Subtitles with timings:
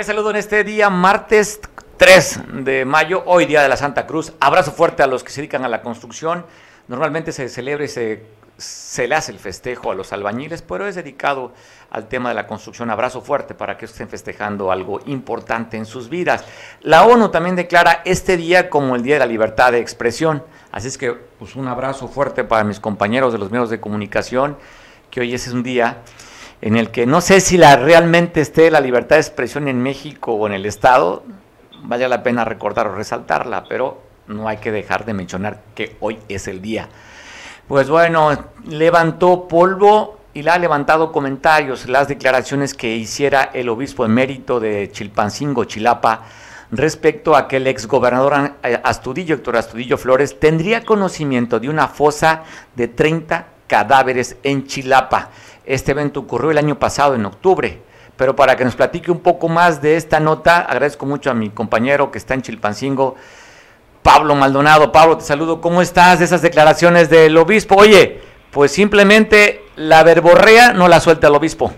[0.00, 1.60] Te saludo en este día, martes
[1.98, 4.32] 3 de mayo, hoy día de la Santa Cruz.
[4.40, 6.46] Abrazo fuerte a los que se dedican a la construcción.
[6.88, 8.24] Normalmente se celebra y se,
[8.56, 11.52] se le hace el festejo a los albañiles, pero es dedicado
[11.90, 12.88] al tema de la construcción.
[12.88, 16.46] Abrazo fuerte para que estén festejando algo importante en sus vidas.
[16.80, 20.42] La ONU también declara este día como el Día de la Libertad de Expresión.
[20.72, 24.56] Así es que pues, un abrazo fuerte para mis compañeros de los medios de comunicación,
[25.10, 25.98] que hoy es un día
[26.62, 30.32] en el que no sé si la, realmente esté la libertad de expresión en México
[30.32, 31.24] o en el Estado,
[31.82, 36.18] vale la pena recordar o resaltarla, pero no hay que dejar de mencionar que hoy
[36.28, 36.88] es el día.
[37.66, 44.04] Pues bueno, levantó polvo y le ha levantado comentarios las declaraciones que hiciera el obispo
[44.04, 46.22] emérito de Chilpancingo, Chilapa,
[46.70, 48.54] respecto a que el exgobernador
[48.84, 52.44] Astudillo, Héctor Astudillo Flores, tendría conocimiento de una fosa
[52.76, 55.30] de 30 cadáveres en Chilapa.
[55.70, 57.80] Este evento ocurrió el año pasado, en octubre.
[58.16, 61.50] Pero para que nos platique un poco más de esta nota, agradezco mucho a mi
[61.50, 63.14] compañero que está en Chilpancingo,
[64.02, 64.90] Pablo Maldonado.
[64.90, 65.60] Pablo, te saludo.
[65.60, 67.76] ¿Cómo estás de esas declaraciones del obispo?
[67.76, 71.72] Oye, pues simplemente la verborrea no la suelta el obispo.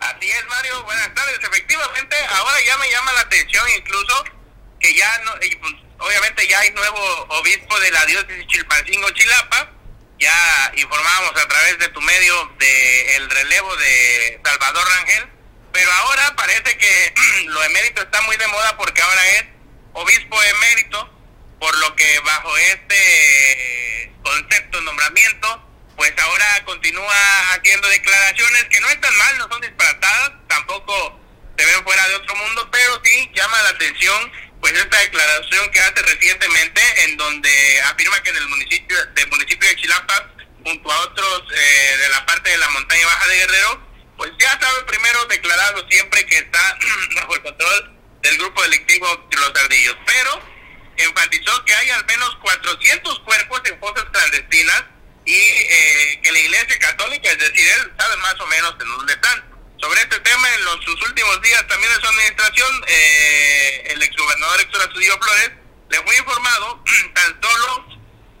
[0.00, 0.84] Así es, Mario.
[0.84, 1.38] Buenas tardes.
[1.40, 4.24] Efectivamente, ahora ya me llama la atención incluso
[4.78, 6.98] que ya, no, pues, obviamente ya hay nuevo
[7.40, 9.73] obispo de la diócesis Chilpancingo, Chilapa
[10.24, 15.28] ya informábamos a través de tu medio de el relevo de Salvador Rangel,
[15.70, 17.14] pero ahora parece que
[17.46, 19.44] lo emérito está muy de moda porque ahora es
[19.92, 21.10] obispo emérito,
[21.60, 29.14] por lo que bajo este concepto, nombramiento, pues ahora continúa haciendo declaraciones que no están
[29.18, 31.20] mal, no son disparatadas, tampoco
[31.58, 34.32] se ven fuera de otro mundo, pero sí llama la atención
[34.64, 39.68] pues esta declaración que hace recientemente en donde afirma que en el municipio del municipio
[39.68, 40.32] de Chilapa
[40.64, 44.58] junto a otros eh, de la parte de la montaña baja de Guerrero pues ya
[44.58, 46.78] sabe primero declarado siempre que está
[47.16, 49.96] bajo el control del grupo delictivo de los ardillos.
[50.06, 50.40] Pero
[50.96, 54.84] enfatizó que hay al menos 400 cuerpos en fosas clandestinas
[55.26, 59.12] y eh, que la iglesia católica es decir él sabe más o menos en dónde
[59.12, 59.53] están
[59.84, 64.60] sobre este tema, en los, sus últimos días también de su administración, eh, el exgobernador
[64.62, 65.50] Héctor Astudillo Flores
[65.90, 66.82] le fue informado
[67.14, 67.86] tan solo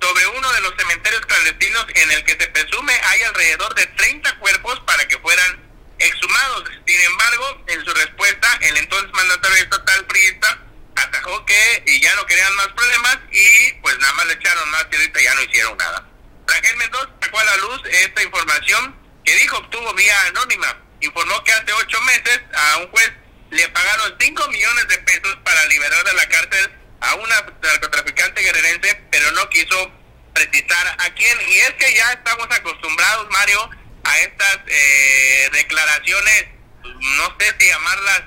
[0.00, 4.38] sobre uno de los cementerios clandestinos en el que se presume hay alrededor de 30
[4.38, 5.60] cuerpos para que fueran
[5.98, 6.64] exhumados.
[6.86, 10.58] Sin embargo, en su respuesta, el entonces mandatario estatal priista
[10.96, 14.96] atajó que ya no querían más problemas y pues nada más le echaron más y
[14.96, 16.08] ahorita ya no hicieron nada.
[16.46, 21.52] Rangel Mendoza sacó a la luz esta información que dijo obtuvo vía anónima informó que
[21.52, 23.12] hace ocho meses a un juez
[23.50, 26.70] le pagaron cinco millones de pesos para liberar de la cárcel
[27.00, 29.92] a una narcotraficante guerrerense, pero no quiso
[30.32, 31.38] precisar a quién.
[31.48, 33.70] Y es que ya estamos acostumbrados, Mario,
[34.04, 36.46] a estas eh, declaraciones,
[36.82, 38.22] no sé si llamarlas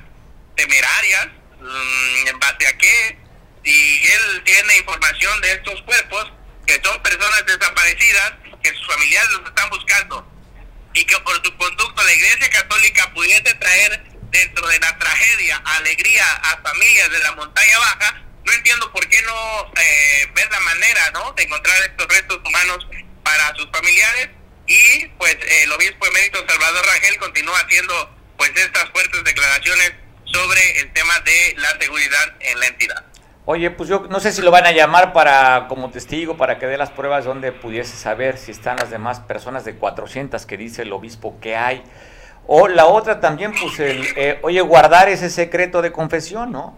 [0.56, 1.28] temerarias,
[1.59, 3.18] mm, en base a qué,
[3.64, 6.32] si él tiene información de estos cuerpos,
[6.66, 8.34] que son personas desaparecidas,
[8.64, 10.37] que sus familiares los están buscando
[10.94, 16.25] y que por su conducto la Iglesia Católica pudiese traer dentro de la tragedia alegría
[16.44, 21.12] a familias de la montaña baja, no entiendo por qué no eh, ver la manera
[21.14, 21.34] ¿no?
[21.34, 22.88] de encontrar estos restos humanos
[23.24, 24.30] para sus familiares
[24.68, 29.94] y pues el obispo emérito Salvador Rangel continúa haciendo pues estas fuertes declaraciones
[30.26, 33.06] sobre el tema de la seguridad en la entidad.
[33.50, 36.66] Oye, pues yo no sé si lo van a llamar para como testigo, para que
[36.66, 40.81] dé las pruebas donde pudiese saber si están las demás personas de 400 que dice
[40.81, 41.81] el obispo que hay.
[42.46, 46.78] O la otra también, pues, el, eh, oye, guardar ese secreto de confesión, ¿no?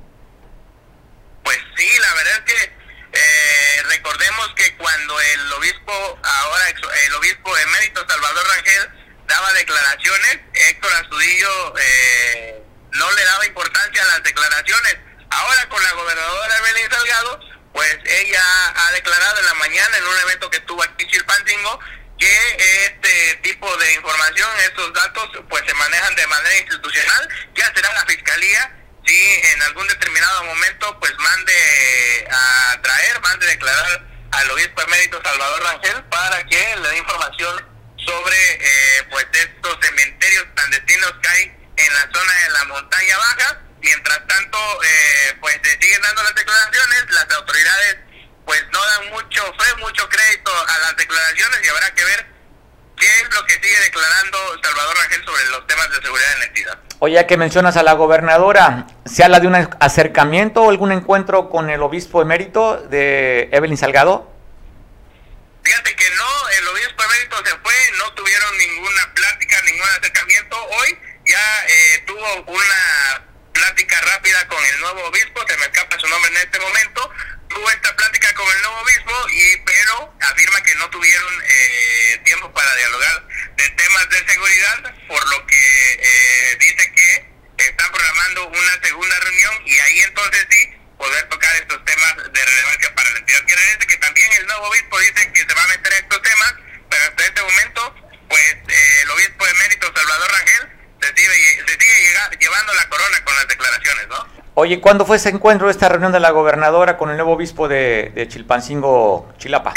[1.42, 2.72] Pues sí, la verdad es que
[3.14, 5.92] eh, recordemos que cuando el obispo,
[6.22, 6.66] ahora
[7.08, 8.90] el obispo emérito Salvador Rangel
[9.28, 15.92] daba declaraciones, Héctor Astudillo eh, no le daba importancia a las declaraciones Ahora con la
[15.94, 17.40] gobernadora Evelyn Salgado,
[17.74, 18.44] pues ella
[18.76, 21.80] ha declarado en la mañana en un evento que tuvo aquí en Chilpancingo
[22.18, 27.30] que este tipo de información, estos datos, pues se manejan de manera institucional.
[27.56, 28.76] Ya será la fiscalía
[29.06, 35.22] si en algún determinado momento, pues mande a traer, mande a declarar al obispo emérito
[35.24, 37.66] Salvador Rangel para que le dé información
[38.06, 41.44] sobre eh, pues estos cementerios clandestinos que hay
[41.78, 46.36] en la zona de la montaña baja Mientras tanto, eh, pues se siguen dando las
[46.36, 47.98] declaraciones, las autoridades
[48.46, 52.26] pues no dan mucho fe, mucho crédito a las declaraciones y habrá que ver
[52.98, 56.46] qué es lo que sigue declarando Salvador Rangel sobre los temas de seguridad en la
[56.46, 56.80] entidad.
[57.00, 61.70] Oye, que mencionas a la gobernadora, ¿se habla de un acercamiento o algún encuentro con
[61.70, 64.34] el obispo emérito de Evelyn Salgado?
[65.64, 70.58] Fíjate que no, el obispo emérito se fue, no tuvieron ninguna plática, ningún acercamiento.
[70.58, 73.29] Hoy ya eh, tuvo una
[74.02, 77.12] rápida con el nuevo obispo, se me escapa su nombre en este momento,
[77.50, 82.52] tuvo esta plática con el nuevo obispo, y pero afirma que no tuvieron eh, tiempo
[82.54, 88.82] para dialogar de temas de seguridad, por lo que eh, dice que están programando una
[88.82, 93.44] segunda reunión y ahí entonces sí poder tocar estos temas de relevancia para la entidad.
[93.46, 96.54] Quiere que también el nuevo obispo dice que se va a meter a estos temas,
[96.90, 97.96] pero hasta este momento,
[98.30, 103.24] pues eh, el obispo de mérito Salvador Rangel se sigue, se sigue llevando la corona
[103.24, 104.40] con las declaraciones, ¿no?
[104.56, 108.12] Oye, ¿cuándo fue ese encuentro, esta reunión de la gobernadora con el nuevo obispo de,
[108.14, 109.74] de Chilpancingo, Chilapa?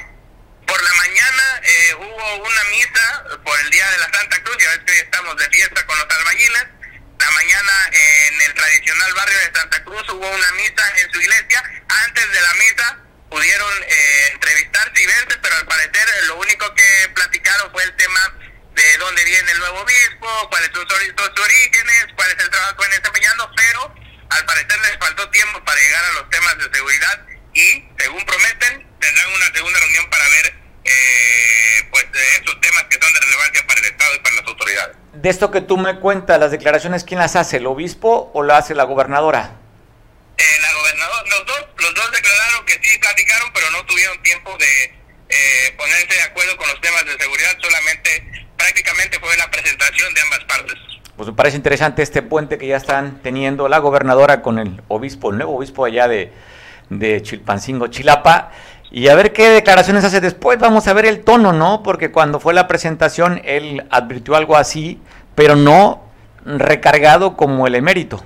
[0.67, 4.71] Por la mañana eh, hubo una misa por el Día de la Santa Cruz, ya
[4.71, 6.67] ves que estamos de fiesta con los albañiles.
[7.19, 11.63] La mañana en el tradicional barrio de Santa Cruz hubo una misa en su iglesia.
[12.05, 12.99] Antes de la misa
[13.31, 18.35] pudieron eh, entrevistarse y verse, pero al parecer lo único que platicaron fue el tema
[18.75, 22.85] de dónde viene el nuevo obispo, cuáles son sus orígenes, cuál es el trabajo que
[22.85, 23.95] están desempeñando, pero
[24.31, 28.87] al parecer les faltó tiempo para llegar a los temas de seguridad y, según prometen,
[28.99, 30.55] tendrán una segunda reunión para ver
[30.85, 32.07] eh, pues
[32.41, 34.97] esos temas que son de relevancia para el Estado y para las autoridades.
[35.13, 37.59] De esto que tú me cuentas, las declaraciones, ¿quién las hace?
[37.59, 39.53] ¿El obispo o la hace la gobernadora?
[40.39, 44.57] Eh, la gobernadora, los dos, los dos declararon que sí platicaron, pero no tuvieron tiempo
[44.57, 50.15] de eh, ponerse de acuerdo con los temas de seguridad, solamente prácticamente fue la presentación
[50.15, 50.79] de ambas partes.
[51.17, 55.31] Pues me parece interesante este puente que ya están teniendo la gobernadora con el obispo,
[55.31, 56.33] el nuevo obispo allá de,
[56.89, 58.53] de Chilpancingo, Chilapa.
[58.91, 60.59] Y a ver qué declaraciones hace después.
[60.59, 61.83] Vamos a ver el tono, ¿no?
[61.83, 65.01] Porque cuando fue la presentación él advirtió algo así,
[65.35, 66.09] pero no
[66.45, 68.25] recargado como el emérito.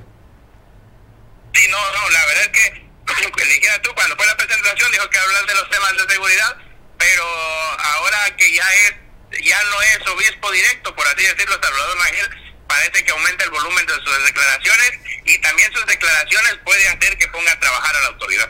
[1.54, 5.18] Sí, no, no, la verdad es que, dijera tú, cuando fue la presentación dijo que
[5.18, 6.56] hablar de los temas de seguridad,
[6.98, 9.05] pero ahora que ya es
[9.44, 12.28] ya no es obispo directo, por así decirlo, Salvador Ángel,
[12.66, 14.92] parece que aumenta el volumen de sus declaraciones
[15.24, 18.48] y también sus declaraciones puede hacer que ponga a trabajar a la autoridad.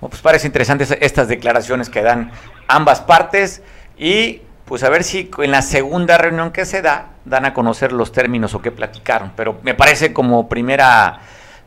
[0.00, 2.32] Bueno, pues parece interesante estas declaraciones que dan
[2.68, 3.62] ambas partes
[3.96, 7.92] y pues a ver si en la segunda reunión que se da dan a conocer
[7.92, 11.20] los términos o qué platicaron, pero me parece como primera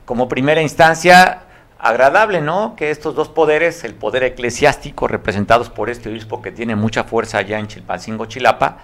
[0.05, 1.46] como primera instancia
[1.79, 2.75] agradable, ¿no?
[2.75, 7.39] Que estos dos poderes, el poder eclesiástico representados por este obispo que tiene mucha fuerza
[7.39, 8.79] allá en Chilpancingo, Chilapa,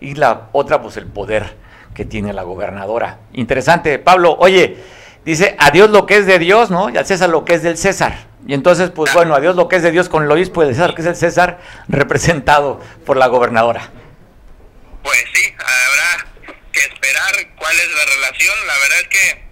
[0.00, 1.56] y la otra, pues el poder
[1.94, 3.18] que tiene la gobernadora.
[3.32, 4.36] Interesante, Pablo.
[4.38, 4.76] Oye,
[5.24, 6.90] dice, a Dios lo que es de Dios, ¿no?
[6.90, 8.26] Y al César lo que es del César.
[8.46, 10.68] Y entonces, pues bueno, a Dios lo que es de Dios con el obispo y
[10.68, 11.58] el César que es el César,
[11.88, 13.90] representado por la gobernadora.
[15.02, 16.26] Pues sí, habrá
[16.72, 18.56] que esperar cuál es la relación.
[18.66, 19.47] La verdad es que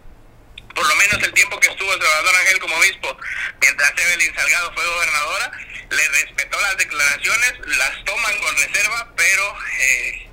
[0.76, 3.16] por lo menos el tiempo que estuvo Salvador Ángel como obispo,
[3.60, 5.50] mientras Evelyn Salgado fue gobernadora,
[5.90, 10.30] le respetó las declaraciones, las toman con reserva, pero eh,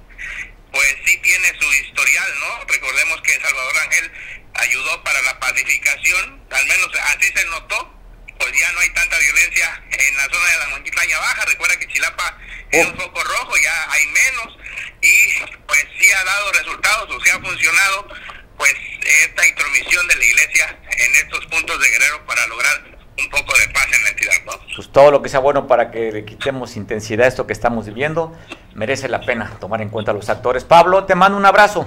[0.71, 2.65] pues sí tiene su historial, ¿no?
[2.65, 4.11] Recordemos que Salvador Ángel
[4.55, 7.93] ayudó para la pacificación, al menos así se notó,
[8.37, 11.87] pues ya no hay tanta violencia en la zona de la montaña baja, recuerda que
[11.87, 12.37] Chilapa
[12.69, 14.57] es un foco rojo, ya hay menos,
[15.01, 18.07] y pues sí ha dado resultados, o sea, ha funcionado
[18.57, 18.73] pues
[19.25, 23.73] esta intromisión de la iglesia en estos puntos de Guerrero para lograr un poco de
[23.73, 24.33] paz en la entidad.
[24.45, 24.51] ¿no?
[24.75, 27.85] Pues todo lo que sea bueno para que le quitemos intensidad a esto que estamos
[27.85, 28.35] viviendo,
[28.73, 30.63] merece la pena tomar en cuenta a los actores.
[30.63, 31.85] Pablo, te mando un abrazo.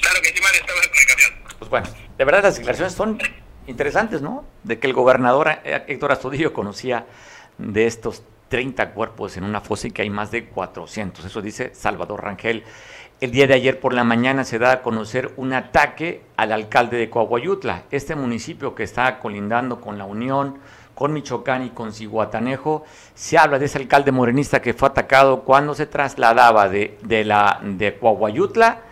[0.00, 1.58] Claro que sí, Mario, estamos en comunicación.
[1.58, 3.18] Pues bueno, de verdad las declaraciones son
[3.66, 4.44] interesantes, ¿no?
[4.64, 7.06] De que el gobernador Héctor Astudillo conocía
[7.58, 11.24] de estos 30 cuerpos en una fosa y que hay más de 400.
[11.24, 12.64] Eso dice Salvador Rangel.
[13.20, 16.98] El día de ayer por la mañana se da a conocer un ataque al alcalde
[16.98, 20.58] de Coahuayutla, este municipio que está colindando con la Unión,
[20.94, 22.84] con Michoacán y con Cihuatanejo.
[23.16, 27.58] Se habla de ese alcalde morenista que fue atacado cuando se trasladaba de, de, la,
[27.60, 28.82] de Coahuayutla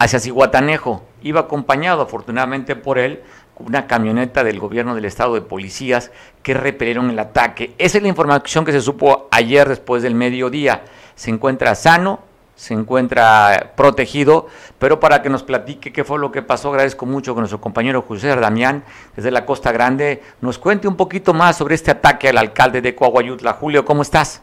[0.00, 1.04] hacia Cihuatanejo.
[1.22, 3.22] Iba acompañado afortunadamente por él
[3.58, 6.10] una camioneta del gobierno del estado de policías
[6.42, 7.74] que repelieron el ataque.
[7.78, 10.82] Esa es la información que se supo ayer después del mediodía.
[11.14, 12.26] Se encuentra sano,
[12.58, 14.48] se encuentra protegido,
[14.80, 18.02] pero para que nos platique qué fue lo que pasó, agradezco mucho que nuestro compañero
[18.02, 18.84] José Damián,
[19.14, 22.96] desde la Costa Grande, nos cuente un poquito más sobre este ataque al alcalde de
[22.96, 23.52] Coahuayutla.
[23.52, 24.42] Julio, ¿cómo estás?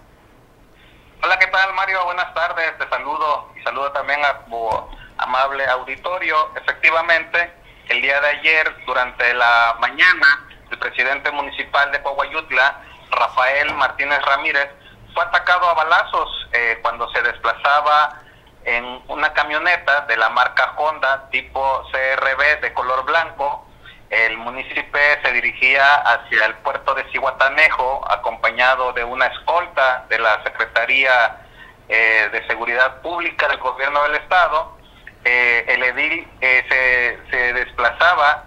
[1.22, 2.06] Hola, ¿qué tal Mario?
[2.06, 4.70] Buenas tardes, te saludo y saludo también a tu
[5.18, 6.38] amable auditorio.
[6.56, 7.52] Efectivamente,
[7.90, 12.80] el día de ayer, durante la mañana, el presidente municipal de Coahuayutla,
[13.12, 14.70] Rafael Martínez Ramírez,
[15.14, 18.22] fue atacado a balazos eh, cuando se desplazaba
[18.64, 23.68] en una camioneta de la marca Honda tipo CRB de color blanco.
[24.10, 30.42] El municipio se dirigía hacia el puerto de Cihuatanejo acompañado de una escolta de la
[30.44, 31.42] Secretaría
[31.90, 34.78] eh, de Seguridad Pública del Gobierno del Estado.
[35.26, 38.44] eh, el edil se, se, desplazaba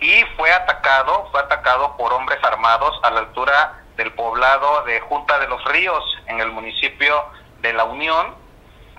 [0.00, 5.38] y fue atacado, fue atacado por hombres armados a la altura del poblado de Junta
[5.38, 7.24] de los Ríos, en el municipio
[7.60, 8.34] de La Unión.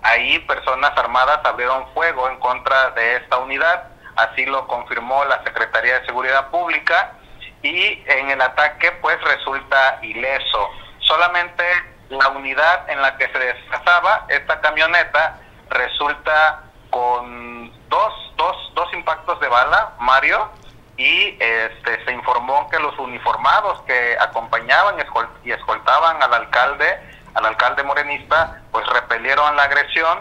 [0.02, 6.00] Ahí personas armadas abrieron fuego en contra de esta unidad, así lo confirmó la Secretaría
[6.00, 7.14] de Seguridad Pública
[7.62, 10.70] y en el ataque pues resulta ileso.
[11.00, 11.64] Solamente
[12.10, 19.40] la unidad en la que se desplazaba esta camioneta resulta con dos, dos, dos impactos
[19.40, 20.50] de bala, Mario,
[20.98, 24.96] y este, se informó que los uniformados que acompañaban
[25.44, 27.00] y escoltaban al alcalde,
[27.34, 30.20] al alcalde morenista, pues repelieron la agresión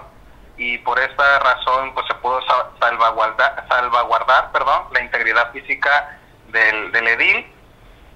[0.57, 2.41] y por esta razón pues se pudo
[2.81, 7.53] salvaguardar, salvaguardar perdón, la integridad física del, del edil.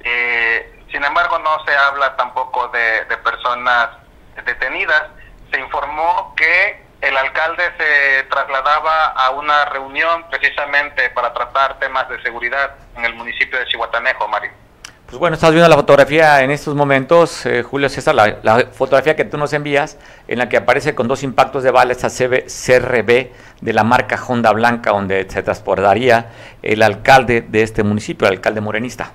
[0.01, 3.91] Eh, sin embargo, no se habla tampoco de, de personas
[4.45, 5.05] detenidas.
[5.51, 12.21] Se informó que el alcalde se trasladaba a una reunión precisamente para tratar temas de
[12.23, 14.51] seguridad en el municipio de Chihuatanejo, Mario.
[15.07, 19.15] Pues bueno, estás viendo la fotografía en estos momentos, eh, Julio César, la, la, fotografía
[19.15, 23.31] que tú nos envías, en la que aparece con dos impactos de bala esta CRB
[23.61, 28.61] de la marca Honda Blanca, donde se transportaría el alcalde de este municipio, el alcalde
[28.61, 29.13] morenista.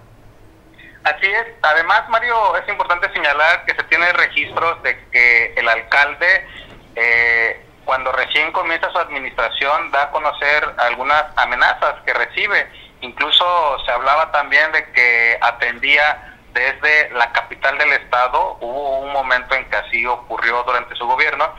[1.04, 1.56] Así es.
[1.62, 6.48] Además, Mario, es importante señalar que se tiene registros de que el alcalde
[6.96, 12.72] eh, cuando recién comienza su administración, da a conocer algunas amenazas que recibe.
[13.02, 13.44] Incluso
[13.86, 18.56] se hablaba también de que atendía desde la capital del estado.
[18.62, 21.54] Hubo un momento en que así ocurrió durante su gobierno,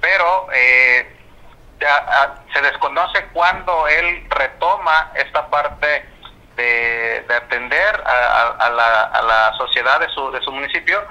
[0.00, 1.16] pero eh,
[2.52, 6.04] se desconoce cuándo él retoma esta parte
[6.56, 11.06] de, atender a, la, a, la, sociedad de su, de su municipio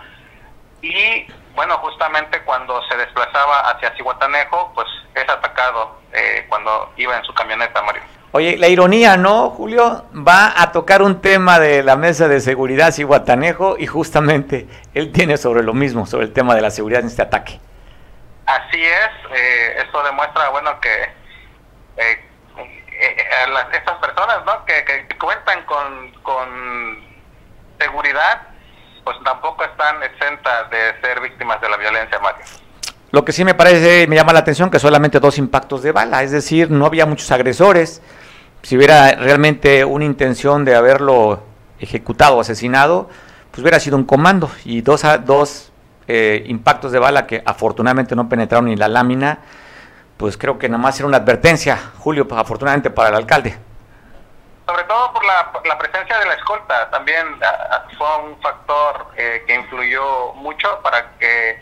[0.81, 7.23] y bueno, justamente cuando se desplazaba hacia Cihuatanejo, pues es atacado eh, cuando iba en
[7.23, 8.03] su camioneta, Mario.
[8.31, 10.05] Oye, la ironía, ¿no, Julio?
[10.13, 15.37] Va a tocar un tema de la mesa de seguridad Cihuatanejo y justamente él tiene
[15.37, 17.61] sobre lo mismo, sobre el tema de la seguridad en este ataque.
[18.45, 21.09] Así es, eh, esto demuestra, bueno, que
[21.97, 22.25] eh,
[23.71, 24.65] estas personas, ¿no?
[24.65, 27.03] Que, que cuentan con, con
[27.79, 28.41] seguridad,
[29.05, 32.43] pues tampoco están exentas de ser víctimas de la violencia, Mario.
[33.11, 36.23] Lo que sí me parece, me llama la atención que solamente dos impactos de bala,
[36.23, 38.01] es decir, no había muchos agresores.
[38.63, 41.43] Si hubiera realmente una intención de haberlo
[41.79, 43.07] ejecutado o asesinado,
[43.51, 45.71] pues hubiera sido un comando y dos, dos
[46.07, 49.39] eh, impactos de bala que afortunadamente no penetraron ni la lámina,
[50.17, 53.55] pues creo que nada más era una advertencia, Julio, afortunadamente para el alcalde
[54.65, 59.07] sobre todo por la, la, presencia de la escolta, también ah, ah, fue un factor
[59.15, 61.59] eh, que influyó mucho para que,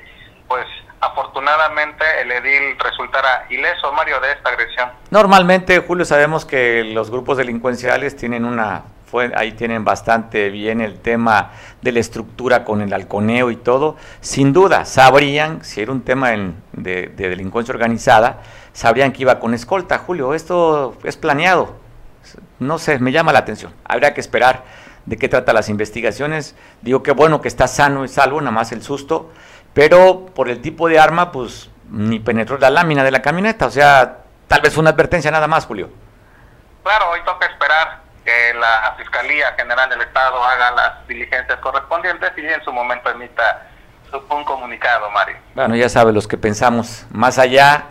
[0.48, 0.66] pues,
[1.02, 4.90] afortunadamente el edil resultara ileso, Mario, de esta agresión.
[5.12, 8.84] Normalmente, Julio, sabemos que los grupos delincuenciales tienen una,
[9.36, 13.98] ahí tienen bastante bien el tema de la estructura con el halconeo y todo.
[14.22, 18.40] Sin duda, sabrían, si era un tema de, de delincuencia organizada,
[18.72, 20.34] sabrían que iba con escolta, Julio.
[20.34, 21.83] Esto es planeado
[22.60, 23.74] no sé, me llama la atención.
[23.86, 24.64] Habrá que esperar
[25.06, 26.56] de qué trata las investigaciones.
[26.82, 29.32] Digo que bueno que está sano y salvo, nada más el susto,
[29.74, 33.72] pero por el tipo de arma, pues ni penetró la lámina de la camioneta, o
[33.72, 35.90] sea, tal vez una advertencia nada más, Julio.
[36.84, 42.46] Claro, hoy toca esperar que la Fiscalía General del Estado haga las diligencias correspondientes y
[42.46, 43.68] en su momento emita
[44.30, 45.38] un comunicado, Mario.
[45.56, 47.86] Bueno, ya sabe los que pensamos más allá,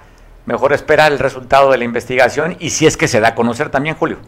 [0.47, 3.71] mejor esperar el resultado de la investigación y si es que se da a conocer
[3.71, 4.19] también, Julio.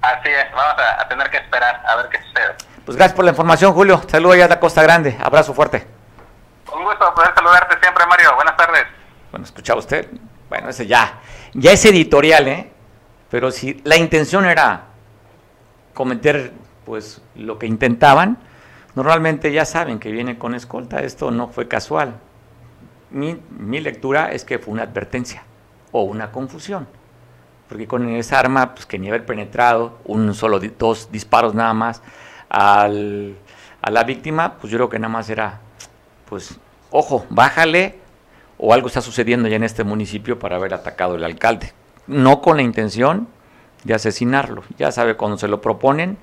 [0.00, 2.54] Así es, vamos a, tener que esperar a ver qué sucede.
[2.84, 4.00] Pues gracias por la información, Julio.
[4.06, 5.16] Saludos allá de Costa Grande.
[5.20, 5.86] Abrazo fuerte.
[6.72, 8.34] Un gusto poder saludarte siempre, Mario.
[8.36, 8.84] Buenas tardes.
[9.32, 10.08] Bueno, escuchaba usted.
[10.48, 11.20] Bueno, ese ya,
[11.54, 12.72] ya es editorial, ¿eh?
[13.30, 14.84] Pero si la intención era
[15.94, 16.52] cometer,
[16.84, 18.38] pues, lo que intentaban,
[18.94, 21.00] normalmente ya saben que viene con escolta.
[21.00, 22.20] Esto no fue casual.
[23.10, 25.42] Mi, mi lectura es que fue una advertencia
[25.92, 26.86] o una confusión
[27.68, 32.02] porque con esa arma, pues que ni haber penetrado, un solo, dos disparos nada más
[32.48, 33.36] al,
[33.82, 35.60] a la víctima, pues yo creo que nada más era,
[36.28, 36.58] pues,
[36.90, 37.98] ojo, bájale,
[38.58, 41.72] o algo está sucediendo ya en este municipio para haber atacado el alcalde.
[42.06, 43.28] No con la intención
[43.84, 44.62] de asesinarlo.
[44.78, 46.16] Ya sabe, cuando se lo proponen,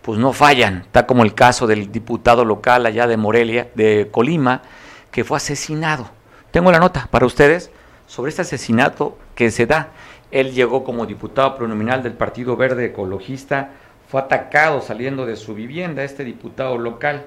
[0.00, 0.82] pues no fallan.
[0.82, 4.62] Está como el caso del diputado local allá de Morelia, de Colima,
[5.10, 6.08] que fue asesinado.
[6.54, 7.72] Tengo la nota para ustedes
[8.06, 9.88] sobre este asesinato que se da.
[10.30, 13.70] Él llegó como diputado pronominal del Partido Verde Ecologista,
[14.08, 17.24] fue atacado saliendo de su vivienda, este diputado local,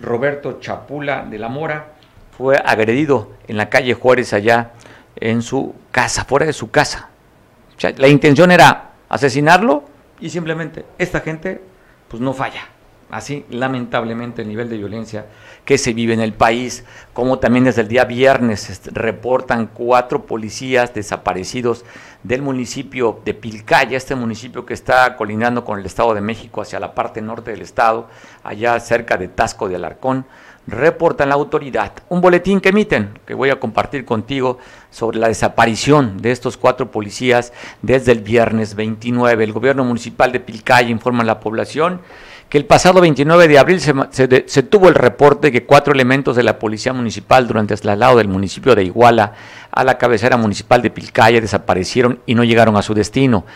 [0.00, 1.92] Roberto Chapula de la Mora,
[2.36, 4.72] fue agredido en la calle Juárez allá
[5.14, 7.08] en su casa, fuera de su casa.
[7.98, 9.84] la intención era asesinarlo
[10.18, 11.60] y simplemente esta gente
[12.08, 12.71] pues no falla.
[13.12, 15.26] Así, lamentablemente, el nivel de violencia
[15.66, 20.94] que se vive en el país, como también desde el día viernes reportan cuatro policías
[20.94, 21.84] desaparecidos
[22.22, 26.80] del municipio de Pilcaya, este municipio que está colindando con el Estado de México hacia
[26.80, 28.08] la parte norte del estado,
[28.44, 30.24] allá cerca de Tasco de Alarcón,
[30.66, 31.92] reportan la autoridad.
[32.08, 34.56] Un boletín que emiten, que voy a compartir contigo,
[34.90, 37.52] sobre la desaparición de estos cuatro policías
[37.82, 39.44] desde el viernes 29.
[39.44, 42.00] El gobierno municipal de Pilcaya informa a la población
[42.52, 46.58] que el pasado 29 de abril se, tuvo el reporte que cuatro elementos de la
[46.58, 49.32] Policía Municipal durante el traslado del municipio de Iguala
[49.70, 53.46] a la cabecera municipal de Pilcaya desaparecieron y no llegaron a su destino.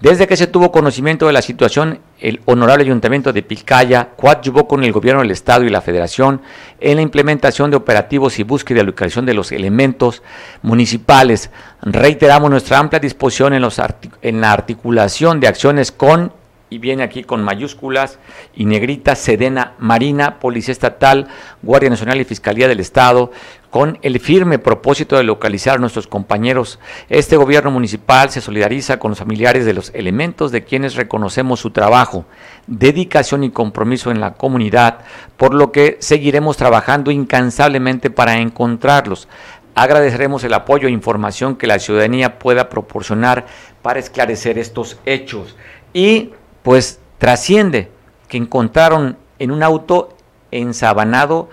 [0.00, 4.84] Desde que se tuvo conocimiento de la situación, el Honorable Ayuntamiento de Pilcaya coadyuvó con
[4.84, 6.40] el Gobierno del Estado y la Federación
[6.80, 10.22] en la implementación de operativos y búsqueda y localización de los elementos
[10.62, 11.50] municipales.
[11.82, 13.78] Reiteramos nuestra amplia disposición en, los
[14.22, 16.32] en la articulación de acciones con
[16.68, 18.18] y viene aquí con mayúsculas
[18.54, 21.28] y negritas, Sedena Marina, Policía Estatal,
[21.62, 23.30] Guardia Nacional y Fiscalía del Estado,
[23.70, 26.78] con el firme propósito de localizar a nuestros compañeros.
[27.08, 31.70] Este gobierno municipal se solidariza con los familiares de los elementos de quienes reconocemos su
[31.70, 32.24] trabajo,
[32.66, 35.00] dedicación y compromiso en la comunidad,
[35.36, 39.28] por lo que seguiremos trabajando incansablemente para encontrarlos.
[39.74, 43.44] Agradeceremos el apoyo e información que la ciudadanía pueda proporcionar
[43.82, 45.54] para esclarecer estos hechos.
[45.92, 46.30] Y
[46.66, 47.90] pues trasciende
[48.26, 50.16] que encontraron en un auto
[50.50, 51.48] ensabanado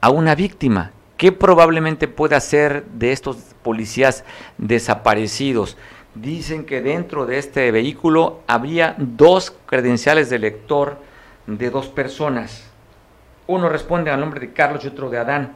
[0.00, 0.92] a una víctima.
[1.18, 4.24] ¿Qué probablemente pueda ser de estos policías
[4.56, 5.76] desaparecidos?
[6.14, 10.96] Dicen que dentro de este vehículo había dos credenciales de lector
[11.46, 12.64] de dos personas.
[13.46, 15.52] Uno responde al nombre de Carlos y otro de Adán.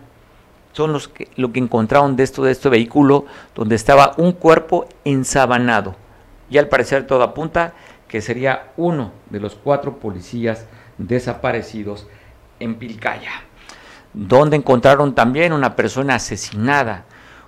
[0.74, 4.86] Son los que, lo que encontraron de esto de este vehículo donde estaba un cuerpo
[5.06, 5.96] ensabanado.
[6.50, 7.72] Y al parecer todo apunta
[8.10, 10.66] que sería uno de los cuatro policías
[10.98, 12.08] desaparecidos
[12.58, 13.30] en Pilcaya,
[14.12, 17.04] donde encontraron también una persona asesinada,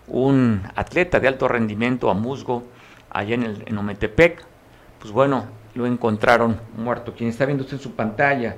[0.07, 2.63] un atleta de alto rendimiento a musgo,
[3.11, 4.45] allá en, el, Ometepec,
[5.01, 7.13] pues bueno, lo encontraron muerto.
[7.13, 8.55] Quien está viendo usted en su pantalla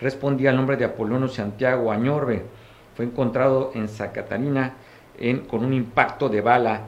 [0.00, 2.46] respondía al nombre de Apolono Santiago Añorbe,
[2.94, 4.74] fue encontrado en Zacatarina
[5.48, 6.82] con un impacto de bala,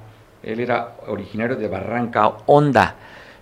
[0.44, 2.94] él era originario de Barranca Honda.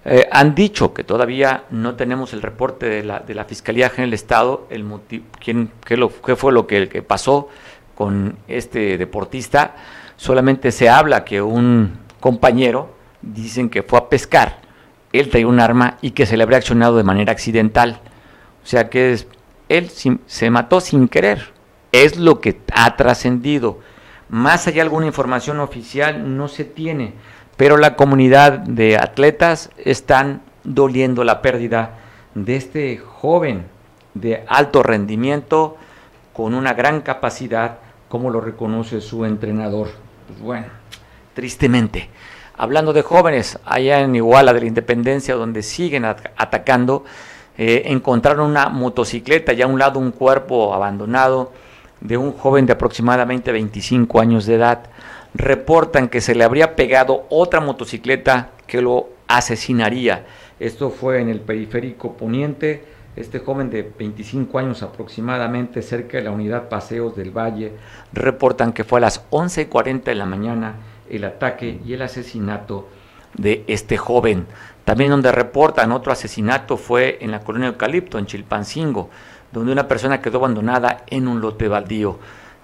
[0.04, 4.10] Eh, han dicho que todavía no tenemos el reporte de la, de la Fiscalía General
[4.10, 4.86] del Estado, el
[5.40, 7.48] quién, qué, lo, fue lo que, que, pasó
[7.94, 9.74] con este deportista.
[10.16, 14.60] Solamente se habla que un compañero, dicen que fue a pescar,
[15.12, 18.00] él traía un arma y que se le habría accionado de manera accidental.
[18.62, 19.18] O sea que
[19.68, 21.52] él se mató sin querer.
[21.92, 23.80] Es lo que ha trascendido.
[24.28, 27.14] Más allá de alguna información oficial no se tiene
[27.58, 31.98] pero la comunidad de atletas están doliendo la pérdida
[32.36, 33.66] de este joven
[34.14, 35.76] de alto rendimiento
[36.32, 39.88] con una gran capacidad, como lo reconoce su entrenador.
[40.28, 40.66] Pues bueno,
[41.34, 42.08] tristemente.
[42.56, 47.04] Hablando de jóvenes, allá en Iguala de la Independencia, donde siguen atacando,
[47.56, 51.52] eh, encontraron una motocicleta y a un lado un cuerpo abandonado
[52.00, 54.84] de un joven de aproximadamente 25 años de edad
[55.34, 60.26] reportan que se le habría pegado otra motocicleta que lo asesinaría.
[60.60, 62.84] Esto fue en el periférico poniente.
[63.16, 67.72] Este joven de 25 años aproximadamente, cerca de la unidad Paseos del Valle,
[68.12, 70.76] reportan que fue a las 11.40 de la mañana
[71.10, 72.88] el ataque y el asesinato
[73.36, 74.46] de este joven.
[74.84, 79.10] También donde reportan otro asesinato fue en la colonia Eucalipto, en Chilpancingo,
[79.52, 82.18] donde una persona quedó abandonada en un lote baldío.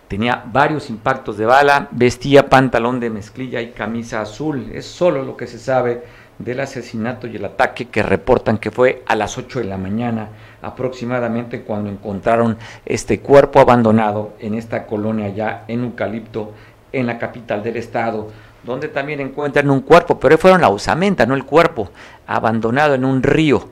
[0.09, 4.71] Tenía varios impactos de bala, vestía pantalón de mezclilla y camisa azul.
[4.73, 6.03] Es solo lo que se sabe
[6.39, 10.29] del asesinato y el ataque que reportan que fue a las 8 de la mañana
[10.63, 16.53] aproximadamente cuando encontraron este cuerpo abandonado en esta colonia ya en Eucalipto,
[16.93, 18.31] en la capital del estado,
[18.63, 21.91] donde también encuentran un cuerpo, pero fueron la usamenta, no el cuerpo,
[22.27, 23.69] abandonado en un río.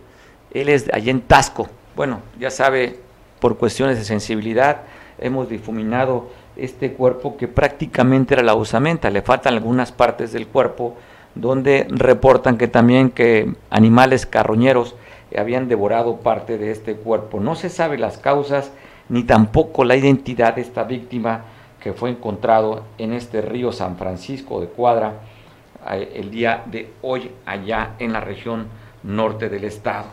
[0.52, 1.68] Él es allí en Tasco.
[1.96, 2.98] Bueno, ya sabe,
[3.40, 4.82] por cuestiones de sensibilidad,
[5.22, 10.96] hemos difuminado este cuerpo que prácticamente era la usamenta, le faltan algunas partes del cuerpo
[11.34, 14.94] donde reportan que también que animales carroñeros
[15.36, 17.40] habían devorado parte de este cuerpo.
[17.40, 18.70] No se sabe las causas
[19.08, 21.44] ni tampoco la identidad de esta víctima
[21.80, 25.14] que fue encontrado en este río San Francisco de Cuadra
[25.90, 28.66] eh, el día de hoy allá en la región
[29.02, 30.06] norte del estado.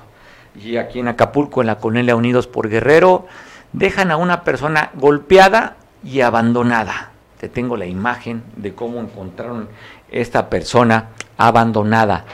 [0.55, 3.27] Y aquí en Acapulco, en la Colonia Unidos por Guerrero,
[3.73, 7.11] dejan a una persona golpeada y abandonada.
[7.39, 9.69] Te tengo la imagen de cómo encontraron
[10.11, 12.25] esta persona abandonada.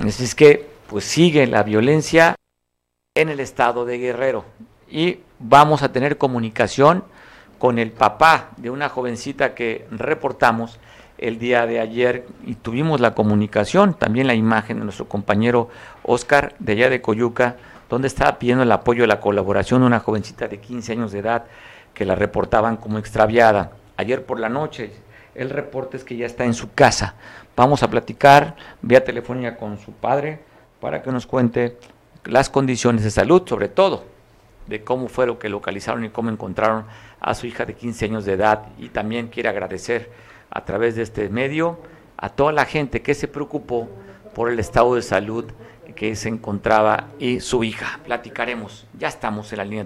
[0.00, 2.34] Así es que, pues sigue la violencia
[3.14, 4.44] en el estado de Guerrero
[4.90, 7.04] y vamos a tener comunicación
[7.58, 10.78] con el papá de una jovencita que reportamos
[11.18, 15.68] el día de ayer y tuvimos la comunicación, también la imagen de nuestro compañero
[16.04, 17.56] Oscar de allá de Coyuca,
[17.88, 21.20] donde estaba pidiendo el apoyo y la colaboración de una jovencita de 15 años de
[21.20, 21.44] edad
[21.94, 23.72] que la reportaban como extraviada.
[23.96, 24.92] Ayer por la noche,
[25.34, 27.14] el reporte es que ya está en su casa.
[27.56, 30.40] Vamos a platicar vía telefónica con su padre
[30.80, 31.78] para que nos cuente
[32.24, 34.04] las condiciones de salud, sobre todo
[34.68, 36.84] de cómo fue lo que localizaron y cómo encontraron
[37.20, 38.66] a su hija de 15 años de edad.
[38.78, 40.10] Y también quiere agradecer
[40.50, 41.78] a través de este medio
[42.16, 43.88] a toda la gente que se preocupó
[44.34, 45.46] por el estado de salud
[45.98, 47.98] que se encontraba y su hija.
[48.04, 49.84] Platicaremos, ya estamos en la línea,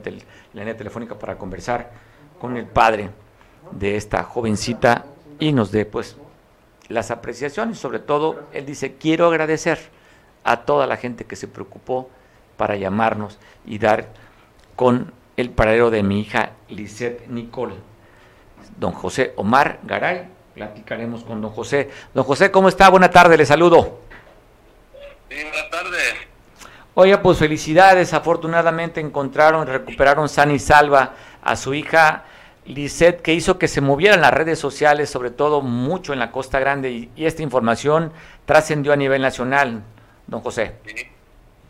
[0.53, 1.91] la línea telefónica para conversar
[2.39, 3.09] con el padre
[3.71, 5.07] de esta jovencita
[5.39, 6.19] y nos dé pues
[6.89, 7.79] las apreciaciones.
[7.79, 9.79] Sobre todo, él dice, quiero agradecer
[10.45, 12.11] a toda la gente que se preocupó
[12.59, 14.09] para llamarnos y dar
[14.77, 17.77] con el paradero de mi hija Lisette Nicole.
[18.77, 21.89] Don José Omar Garay, platicaremos con don José.
[22.13, 22.91] Don José, ¿cómo está?
[22.91, 24.03] Buena tarde, le saludo.
[26.95, 32.25] Oiga, pues felicidades, afortunadamente encontraron, recuperaron sana y salva a su hija
[32.67, 36.61] Lisette, que hizo que se movieran las redes sociales, sobre todo mucho en la Costa
[36.61, 38.13] Grande, y, esta información
[38.45, 39.83] trascendió a nivel nacional,
[40.27, 40.75] don José.
[40.87, 41.05] Sí, sí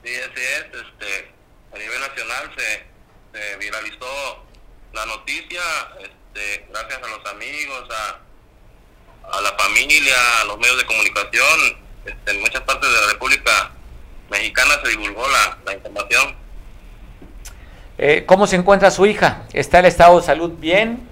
[0.05, 1.31] así es, este,
[1.73, 4.45] a nivel nacional se, se viralizó
[4.93, 5.63] la noticia,
[6.01, 11.61] este, gracias a los amigos, a, a la familia, a los medios de comunicación,
[12.05, 13.71] este, en muchas partes de la República
[14.33, 16.35] Mexicana se divulgó la, la información.
[17.99, 19.43] Eh, ¿Cómo se encuentra su hija?
[19.53, 21.07] ¿Está el estado de salud bien?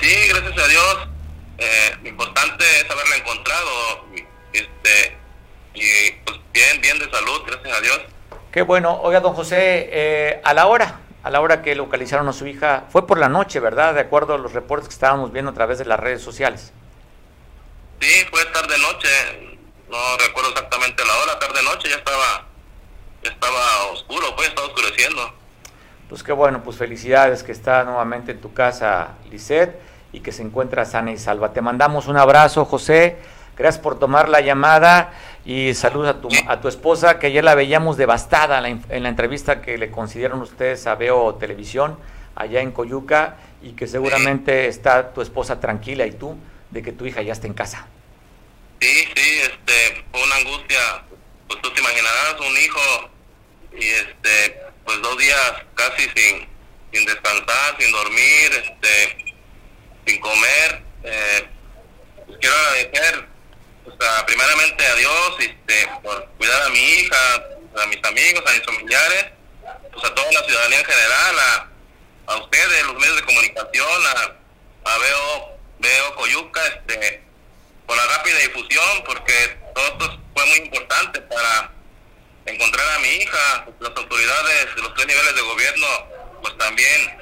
[0.00, 1.08] Sí, gracias a Dios.
[1.58, 4.06] Eh, lo importante es haberla encontrado.
[4.54, 5.16] Este,
[5.74, 8.00] y pues bien, bien de salud, gracias a Dios.
[8.50, 8.98] Qué bueno.
[9.02, 12.84] Oiga, don José, eh, a la hora, a la hora que localizaron a su hija,
[12.90, 13.92] fue por la noche, ¿verdad?
[13.92, 16.72] De acuerdo a los reportes que estábamos viendo a través de las redes sociales.
[18.00, 19.55] Sí, fue tarde-noche.
[19.90, 22.44] No recuerdo exactamente la hora, tarde-noche, ya estaba,
[23.22, 25.32] ya estaba oscuro, pues estaba oscureciendo.
[26.08, 29.78] Pues qué bueno, pues felicidades que está nuevamente en tu casa, Lisette,
[30.12, 31.52] y que se encuentra sana y salva.
[31.52, 33.16] Te mandamos un abrazo, José.
[33.56, 35.12] Gracias por tomar la llamada
[35.44, 39.02] y saludos a tu, a tu esposa, que ayer la veíamos devastada en la, en
[39.02, 41.96] la entrevista que le concedieron ustedes a Veo Televisión
[42.34, 46.36] allá en Coyuca y que seguramente está tu esposa tranquila y tú
[46.70, 47.86] de que tu hija ya está en casa.
[48.80, 51.04] Sí, sí, este, fue una angustia,
[51.48, 53.10] pues tú te imaginarás, un hijo
[53.72, 56.48] y este, pues dos días casi sin,
[56.92, 59.34] sin descansar, sin dormir, este,
[60.06, 60.82] sin comer.
[61.04, 61.48] Eh,
[62.26, 63.36] pues quiero agradecer
[63.86, 67.16] o sea, primeramente a Dios este, por cuidar a mi hija,
[67.82, 69.26] a mis amigos, a mis familiares,
[69.92, 74.90] pues a toda la ciudadanía en general, a, a ustedes, los medios de comunicación, a,
[74.90, 77.22] a Veo, Veo Coyuca, este,
[77.86, 81.72] por la rápida difusión, porque todo esto fue muy importante para
[82.46, 85.86] encontrar a mi hija, las autoridades de los tres niveles de gobierno,
[86.42, 87.18] pues también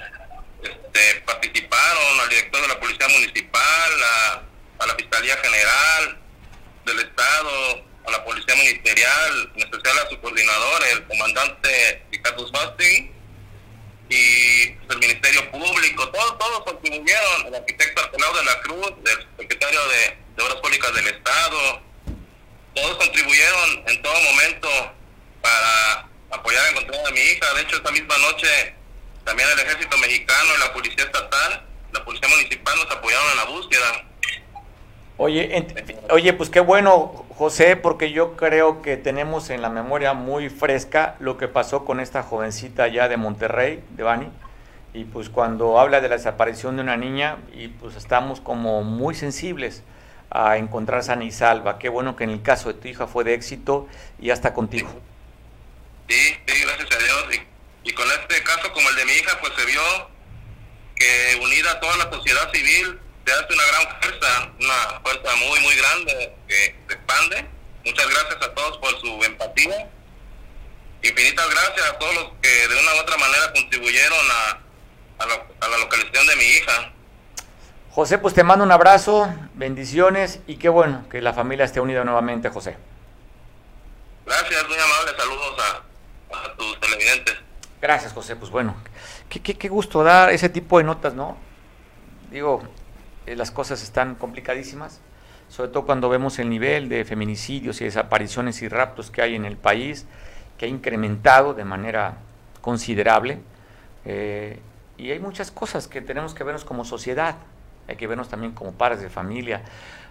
[0.63, 3.93] este, participaron, al director de la Policía Municipal,
[4.81, 6.19] a, la Fiscalía General,
[6.85, 13.14] del Estado, a la Policía Ministerial, en especial a su coordinador, el comandante Ricardo Bastin,
[14.09, 19.27] y pues, el Ministerio Público, todos, todos contribuyeron, el arquitecto Arcelao de la Cruz, el
[19.39, 21.83] secretario de, de Obras Públicas del Estado,
[22.75, 24.69] todos contribuyeron en todo momento
[25.41, 27.55] para apoyar a encontrar a mi hija.
[27.55, 28.75] De hecho, esta misma noche
[29.25, 33.45] también el Ejército Mexicano y la Policía Estatal, la Policía Municipal nos apoyaron en la
[33.45, 34.05] búsqueda.
[35.17, 35.67] Oye,
[36.11, 41.17] oye, pues qué bueno, José, porque yo creo que tenemos en la memoria muy fresca
[41.19, 44.29] lo que pasó con esta jovencita allá de Monterrey, de Bani,
[44.93, 49.17] y pues cuando habla de la desaparición de una niña, y pues estamos como muy
[49.17, 49.83] sensibles
[50.31, 51.79] a encontrar sana y salva.
[51.79, 53.89] Qué bueno que en el caso de tu hija fue de éxito
[54.21, 54.89] y ya está contigo.
[56.09, 57.41] Sí, sí, gracias a Dios.
[57.85, 59.81] Y, con este caso como el de mi hija, pues se vio
[60.97, 65.77] que unida toda la sociedad civil se hace una gran fuerza, una fuerza muy, muy
[65.77, 67.47] grande que se expande.
[67.85, 69.89] Muchas gracias a todos por su empatía.
[71.03, 75.47] Infinitas gracias a todos los que de una u otra manera contribuyeron a, a, lo,
[75.61, 76.93] a la localización de mi hija.
[77.91, 82.05] José, pues te mando un abrazo, bendiciones y qué bueno que la familia esté unida
[82.05, 82.77] nuevamente, José.
[84.27, 87.37] Gracias, muy amable, saludos a, a tus televidentes.
[87.81, 88.75] Gracias, José, pues bueno,
[89.29, 91.37] qué, qué, qué gusto dar ese tipo de notas, ¿no?
[92.31, 92.67] Digo,
[93.27, 95.01] eh, las cosas están complicadísimas,
[95.49, 99.45] sobre todo cuando vemos el nivel de feminicidios y desapariciones y raptos que hay en
[99.45, 100.07] el país,
[100.59, 102.19] que ha incrementado de manera
[102.61, 103.41] considerable.
[104.05, 104.59] Eh,
[104.97, 107.37] y hay muchas cosas que tenemos que vernos como sociedad,
[107.89, 109.63] hay que vernos también como padres de familia.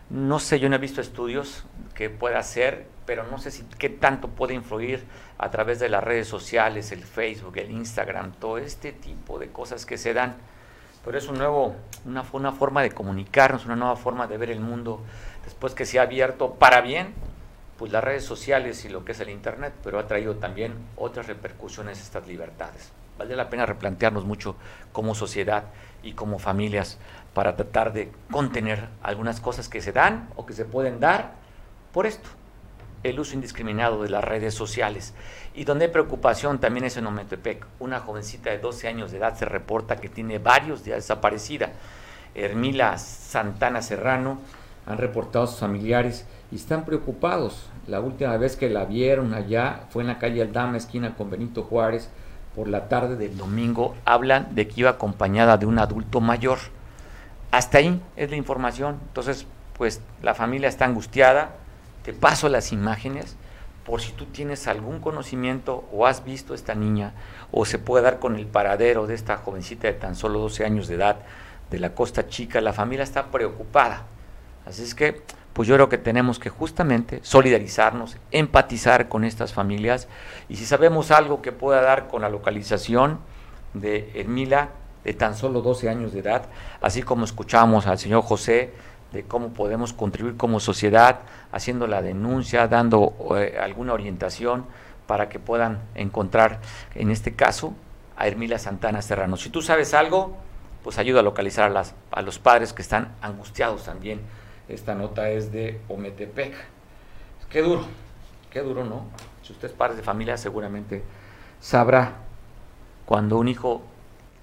[0.10, 3.90] No sé, yo no he visto estudios que pueda hacer, pero no sé si qué
[3.90, 5.04] tanto puede influir
[5.38, 9.86] a través de las redes sociales, el Facebook, el Instagram, todo este tipo de cosas
[9.86, 10.36] que se dan.
[11.04, 14.60] Pero es un nuevo, una, una forma de comunicarnos, una nueva forma de ver el
[14.60, 15.02] mundo
[15.44, 17.14] después que se ha abierto para bien,
[17.78, 21.28] pues las redes sociales y lo que es el Internet, pero ha traído también otras
[21.28, 22.92] repercusiones estas libertades.
[23.18, 24.56] Vale la pena replantearnos mucho
[24.92, 25.66] como sociedad
[26.02, 26.98] y como familias
[27.34, 31.32] para tratar de contener algunas cosas que se dan o que se pueden dar
[31.92, 32.30] por esto,
[33.04, 35.14] el uso indiscriminado de las redes sociales.
[35.54, 37.66] Y donde hay preocupación también es en Ometepec.
[37.80, 41.72] Una jovencita de 12 años de edad se reporta que tiene varios días desaparecida.
[42.36, 44.40] Hermila Santana Serrano
[44.86, 47.70] han reportado a sus familiares y están preocupados.
[47.88, 51.64] La última vez que la vieron allá fue en la calle Aldama, esquina con Benito
[51.64, 52.10] Juárez,
[52.56, 53.96] por la tarde del domingo.
[54.06, 56.60] Hablan de que iba acompañada de un adulto mayor.
[57.52, 59.00] Hasta ahí es la información.
[59.08, 59.46] Entonces,
[59.78, 61.56] pues la familia está angustiada.
[62.04, 63.38] Te paso las imágenes
[63.86, 67.14] por si tú tienes algún conocimiento o has visto a esta niña
[67.52, 70.88] o se puede dar con el paradero de esta jovencita de tan solo 12 años
[70.88, 71.18] de edad
[71.70, 72.62] de la Costa Chica.
[72.62, 74.04] La familia está preocupada.
[74.66, 80.08] Así es que pues yo creo que tenemos que justamente solidarizarnos, empatizar con estas familias
[80.50, 83.20] y si sabemos algo que pueda dar con la localización
[83.74, 84.70] de Emila
[85.04, 86.48] de tan solo 12 años de edad,
[86.82, 88.74] así como escuchamos al señor José
[89.14, 91.20] de cómo podemos contribuir como sociedad
[91.52, 94.66] haciendo la denuncia, dando eh, alguna orientación
[95.08, 96.60] para que puedan encontrar,
[96.96, 97.74] en este caso,
[98.18, 99.38] a Hermila Santana Serrano.
[99.38, 100.36] Si tú sabes algo,
[100.84, 104.20] pues ayuda a localizar a, las, a los padres que están angustiados también
[104.70, 106.54] esta nota es de Ometepec.
[107.50, 107.84] Qué duro,
[108.50, 109.06] qué duro, ¿no?
[109.44, 111.04] Si usted es padre de familia, seguramente
[111.60, 112.14] sabrá
[113.06, 113.84] cuando un hijo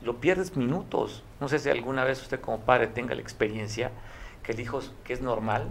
[0.02, 1.24] lo pierdes minutos.
[1.40, 3.90] No sé si alguna vez usted como padre tenga la experiencia
[4.42, 5.68] que el hijo, que es normal,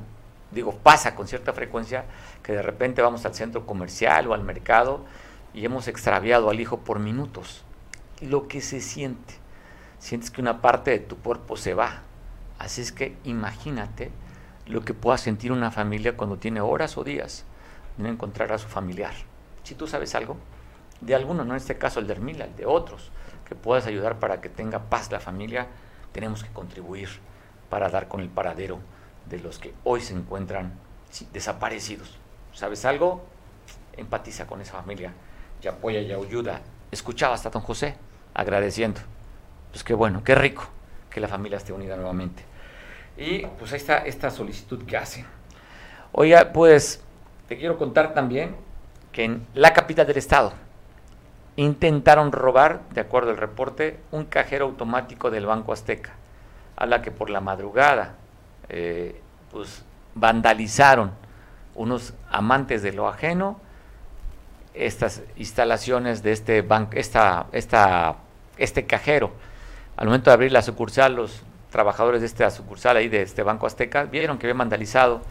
[0.52, 2.06] digo, pasa con cierta frecuencia,
[2.44, 5.06] que de repente vamos al centro comercial o al mercado
[5.54, 7.64] y hemos extraviado al hijo por minutos.
[8.22, 9.36] Lo que se siente,
[10.00, 12.02] sientes que una parte de tu cuerpo se va.
[12.58, 14.12] Así es que imagínate
[14.66, 17.46] lo que pueda sentir una familia cuando tiene horas o días
[17.98, 19.14] de no encontrar a su familiar.
[19.64, 20.38] Si tú sabes algo
[21.02, 23.12] de alguno, no en este caso el de Hermila, el de otros,
[23.48, 25.68] que puedas ayudar para que tenga paz la familia,
[26.12, 27.10] tenemos que contribuir
[27.70, 28.80] para dar con el paradero
[29.30, 30.74] de los que hoy se encuentran
[31.34, 32.18] desaparecidos.
[32.54, 33.26] ¿Sabes algo?
[33.98, 35.14] Empatiza con esa familia
[35.62, 36.62] y apoya y ayuda.
[36.92, 37.96] Escuchaba hasta don José
[38.34, 39.02] agradeciendo.
[39.72, 40.64] Pues qué bueno, qué rico
[41.10, 42.44] que la familia esté unida nuevamente.
[43.18, 45.26] Y pues ahí está esta solicitud que hacen.
[46.12, 47.04] Oiga, pues
[47.48, 48.56] te quiero contar también
[49.12, 50.54] que en la capital del estado
[51.56, 56.16] intentaron robar, de acuerdo al reporte, un cajero automático del Banco Azteca,
[56.80, 58.16] a la que por la madrugada
[58.70, 59.84] eh, pues
[60.16, 61.12] vandalizaron
[61.76, 63.60] unos amantes de lo ajeno
[64.74, 68.16] estas instalaciones de este banco, esta, esta,
[68.58, 69.32] este cajero.
[69.98, 73.68] Al momento de abrir la sucursal, los trabajadores de esta sucursal ahí de este Banco
[73.68, 75.22] Azteca vieron que había vandalizado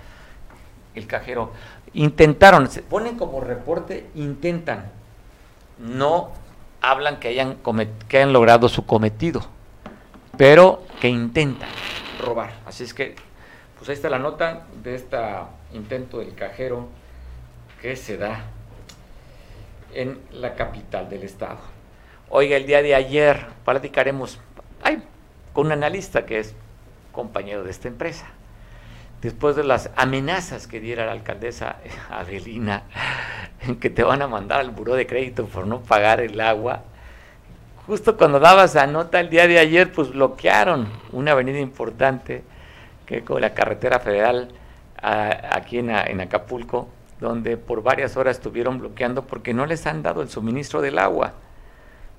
[0.95, 1.53] el cajero.
[1.95, 4.91] Intentaron, se ponen como reporte, intentan.
[5.79, 6.31] No
[6.83, 7.57] hablan que hayan,
[8.09, 9.47] que hayan logrado su cometido,
[10.39, 11.69] pero que intentan
[12.25, 12.53] robar.
[12.65, 13.17] Así es que,
[13.77, 15.19] pues ahí está la nota de este
[15.75, 16.89] intento del cajero
[17.83, 18.45] que se da
[19.93, 21.59] en la capital del estado.
[22.31, 24.39] Oiga, el día de ayer platicaremos,
[24.83, 25.03] ay,
[25.55, 26.55] un analista que es
[27.11, 28.27] compañero de esta empresa.
[29.21, 31.79] Después de las amenazas que diera la alcaldesa
[32.11, 32.85] Avelina,
[33.81, 36.85] que te van a mandar al buró de crédito por no pagar el agua,
[37.89, 42.45] justo cuando dabas esa nota el día de ayer, pues bloquearon una avenida importante,
[43.07, 44.51] que con la carretera federal
[45.01, 50.29] aquí en, Acapulco, donde por varias horas estuvieron bloqueando porque no les han dado el
[50.29, 51.33] suministro del agua.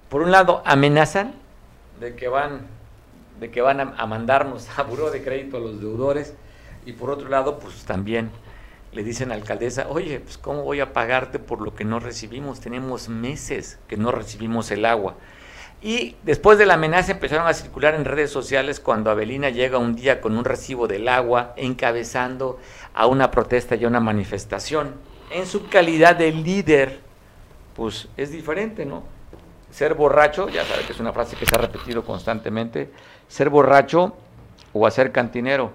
[0.10, 1.36] Por un lado, amenazan
[2.00, 2.62] de que van
[3.40, 6.34] de que van a, mandarnos a buró de crédito a los deudores
[6.86, 8.32] y por otro lado, pues también
[8.92, 12.00] le dicen a la alcaldesa, oye, pues cómo voy a pagarte por lo que no
[12.00, 15.16] recibimos, tenemos meses que no recibimos el agua.
[15.82, 19.96] Y después de la amenaza empezaron a circular en redes sociales cuando Avelina llega un
[19.96, 22.60] día con un recibo del agua encabezando
[22.94, 24.96] a una protesta y a una manifestación.
[25.32, 27.00] En su calidad de líder,
[27.76, 29.04] pues es diferente, ¿no?
[29.72, 32.92] Ser borracho, ya sabe que es una frase que se ha repetido constantemente,
[33.28, 34.18] ser borracho
[34.74, 35.72] o hacer cantinero.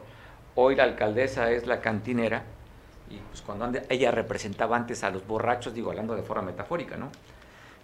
[0.57, 2.45] hoy la alcaldesa es la cantinera,
[3.11, 7.11] y pues cuando ella representaba antes a los borrachos, digo, hablando de forma metafórica, ¿no?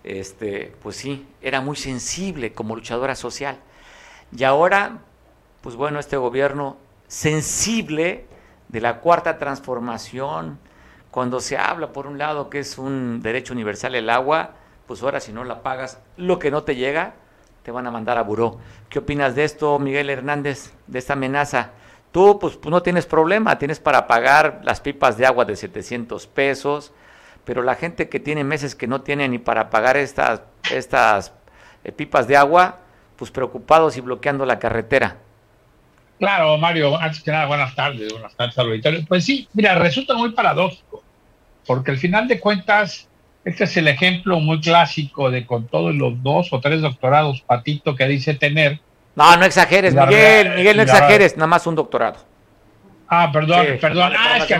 [0.02, 3.58] Este, pues sí, era muy sensible como luchadora social.
[4.36, 4.98] Y ahora,
[5.60, 8.26] pues bueno, este gobierno sensible
[8.68, 10.58] de la cuarta transformación,
[11.10, 14.52] cuando se habla por un lado que es un derecho universal el agua,
[14.86, 17.14] pues ahora si no la pagas, lo que no te llega,
[17.62, 18.58] te van a mandar a buró.
[18.88, 21.72] ¿Qué opinas de esto, Miguel Hernández, de esta amenaza?
[22.12, 26.92] Tú, pues, no tienes problema, tienes para pagar las pipas de agua de 700 pesos,
[27.50, 31.32] pero la gente que tiene meses que no tiene ni para pagar estas, estas
[31.82, 32.78] eh, pipas de agua,
[33.16, 35.16] pues preocupados y bloqueando la carretera.
[36.20, 39.00] Claro, Mario, antes que nada, buenas tardes, buenas tardes al auditorio.
[39.08, 41.02] Pues sí, mira, resulta muy paradójico,
[41.66, 43.08] porque al final de cuentas,
[43.44, 47.96] este es el ejemplo muy clásico de con todos los dos o tres doctorados, Patito,
[47.96, 48.78] que dice tener,
[49.16, 52.20] no, no exageres, Miguel, Miguel, no exageres, nada más un doctorado.
[53.08, 54.12] Ah, perdón, perdón.
[54.16, 54.56] ah, es que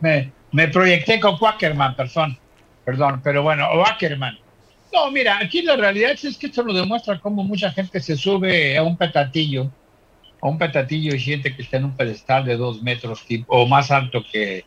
[0.00, 2.38] me, me, proyecté con Quackerman, perdón,
[2.82, 4.38] perdón, pero bueno, o Ackerman.
[4.90, 8.78] No, mira, aquí la realidad es que esto lo demuestra cómo mucha gente se sube
[8.78, 9.70] a un petatillo,
[10.40, 13.90] a un petatillo y siente que está en un pedestal de dos metros o más
[13.90, 14.64] alto que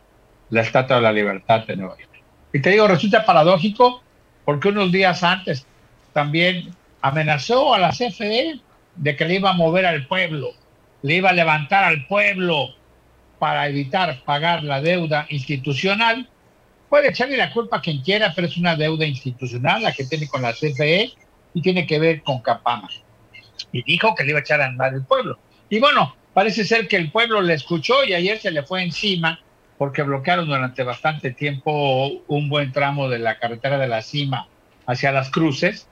[0.50, 2.22] la Estatua de la Libertad de Nueva York.
[2.52, 4.00] Y te digo, resulta paradójico
[4.44, 5.66] porque unos días antes
[6.12, 6.70] también
[7.02, 8.60] amenazó a la CFE
[8.94, 10.50] de que le iba a mover al pueblo,
[11.02, 12.74] le iba a levantar al pueblo
[13.40, 16.28] para evitar pagar la deuda institucional,
[16.88, 20.28] puede echarle la culpa a quien quiera, pero es una deuda institucional la que tiene
[20.28, 21.12] con la CFE
[21.54, 22.88] y tiene que ver con Capama.
[23.72, 25.38] Y dijo que le iba a echar a andar el pueblo.
[25.68, 29.40] Y bueno, parece ser que el pueblo le escuchó y ayer se le fue encima
[29.78, 34.46] porque bloquearon durante bastante tiempo un buen tramo de la carretera de la cima
[34.86, 35.88] hacia las cruces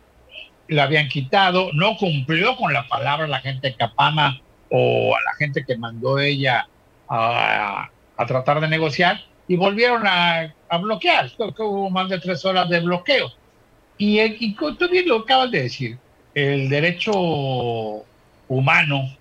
[0.68, 4.38] la habían quitado, no cumplió con la palabra la gente de Capama
[4.70, 6.68] o a la gente que mandó ella
[7.08, 7.90] a,
[8.26, 11.30] tratar de negociar y volvieron a, bloquear.
[11.36, 13.32] Creo que hubo más de tres horas de bloqueo.
[13.96, 15.98] Y, y tú bien lo acabas de decir,
[16.34, 17.12] el derecho
[18.48, 19.16] humano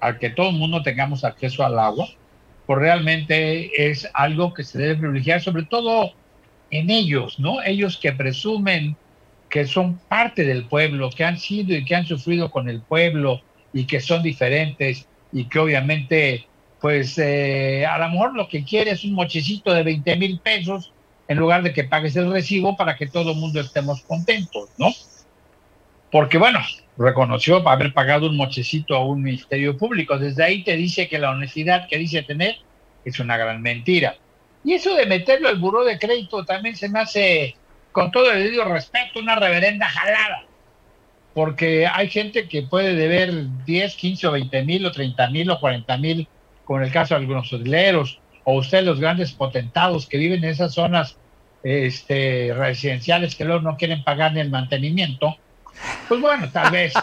[0.00, 2.08] al que todo el mundo tengamos acceso al agua,
[2.66, 6.12] pues realmente es algo que se debe privilegiar, sobre todo
[6.70, 7.62] en ellos, ¿no?
[7.62, 8.96] Ellos que presumen
[9.48, 13.42] que son parte del pueblo, que han sido y que han sufrido con el pueblo
[13.72, 16.46] y que son diferentes y que obviamente,
[16.82, 20.92] pues eh, a lo mejor lo que quiere es un mochecito de 20 mil pesos
[21.28, 24.88] en lugar de que pagues el recibo para que todo el mundo estemos contentos, ¿no?
[26.10, 26.58] Porque bueno,
[26.98, 30.18] reconoció haber pagado un mochecito a un ministerio público.
[30.18, 32.56] Desde ahí te dice que la honestidad que dice tener
[33.04, 34.16] es una gran mentira.
[34.64, 37.54] Y eso de meterlo al buró de crédito también se me hace
[37.92, 40.46] con todo el debido respeto, una reverenda jalada.
[41.32, 43.32] Porque hay gente que puede deber
[43.64, 46.28] 10, 15 o 20 mil o 30 mil o 40 mil,
[46.64, 50.74] con el caso de algunos hoteleros, o ustedes los grandes potentados que viven en esas
[50.74, 51.16] zonas
[51.62, 55.36] este, residenciales que luego no quieren pagar ni el mantenimiento.
[56.08, 56.92] Pues bueno, tal vez.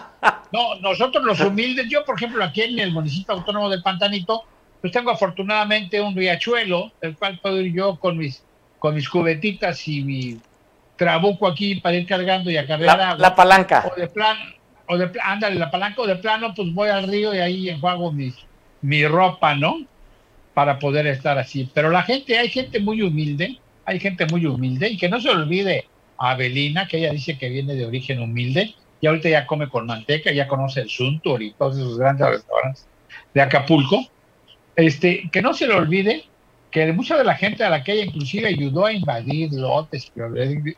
[0.52, 4.45] No, nosotros los humildes, yo por ejemplo aquí en el municipio autónomo del Pantanito,
[4.82, 8.43] pues tengo afortunadamente un riachuelo, el cual puedo ir yo con mis,
[8.80, 10.39] con mis cubetitas y mi
[10.95, 13.22] trabuco aquí para ir cargando y acarrear la, agua.
[13.22, 13.91] La palanca.
[13.91, 14.38] O de plan,
[14.88, 18.12] o de ándale, la palanca o de plano, pues voy al río y ahí enjuago
[18.12, 18.34] mi,
[18.82, 19.86] mi ropa, ¿no?
[20.54, 21.70] Para poder estar así.
[21.74, 25.30] Pero la gente, hay gente muy humilde, hay gente muy humilde y que no se
[25.30, 25.86] olvide
[26.18, 29.86] a Abelina, que ella dice que viene de origen humilde y ahorita ya come con
[29.86, 32.88] manteca, ya conoce el Suntour y todos esos grandes restaurantes
[33.34, 34.06] de Acapulco.
[34.76, 36.24] Este, que no se le olvide
[36.72, 40.12] que mucha de la gente a la que ella inclusive ayudó a invadir lotes,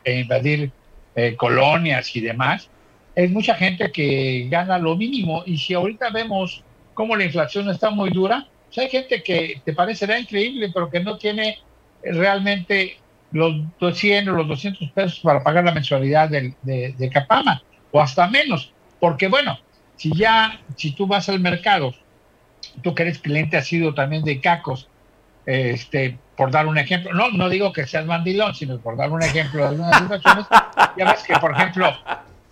[0.04, 0.72] a invadir
[1.14, 2.68] eh, colonias y demás,
[3.14, 5.42] es mucha gente que gana lo mínimo.
[5.44, 6.64] Y si ahorita vemos
[7.02, 11.18] cómo la inflación está muy dura, hay gente que te parecerá increíble, pero que no
[11.18, 11.58] tiene
[12.00, 12.96] realmente
[13.32, 17.60] los 200 o los 200 pesos para pagar la mensualidad de, de, Capama,
[17.90, 18.72] o hasta menos.
[19.00, 19.58] Porque bueno,
[19.96, 21.92] si ya, si tú vas al mercado,
[22.84, 24.88] tú que eres cliente ha sido también de Cacos,
[25.44, 29.24] este, por dar un ejemplo, no, no digo que seas mandilón, sino por dar un
[29.24, 30.46] ejemplo de algunas situaciones,
[30.96, 31.92] ya ves que, por ejemplo,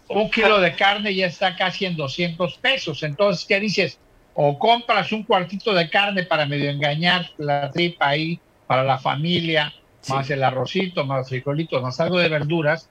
[0.09, 4.01] un kilo de carne ya está casi en 200 pesos, entonces, ¿qué dices?
[4.35, 9.73] O compras un cuartito de carne para medio engañar la tripa ahí para la familia,
[10.09, 12.89] más el arrocito, más frijolitos, más algo de verduras,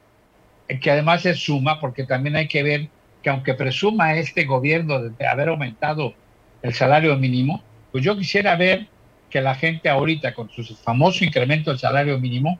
[0.67, 2.89] eh, que además es suma, porque también hay que ver
[3.23, 6.13] que aunque presuma este gobierno de haber aumentado
[6.61, 8.87] el salario mínimo, pues yo quisiera ver
[9.29, 12.59] que la gente ahorita con su famoso incremento del salario mínimo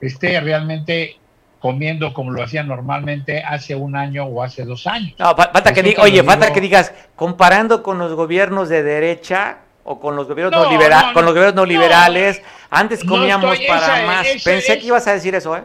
[0.00, 1.16] esté realmente
[1.60, 5.14] comiendo como lo hacían normalmente hace un año o hace dos años.
[5.18, 10.16] No, falta que oye, falta que digas, comparando con los gobiernos de derecha, o con
[10.16, 12.42] los gobiernos no, liberales, con los gobiernos no liberales.
[12.70, 14.26] Antes comíamos para más.
[14.44, 15.64] Pensé que ibas a decir eso, ¿eh?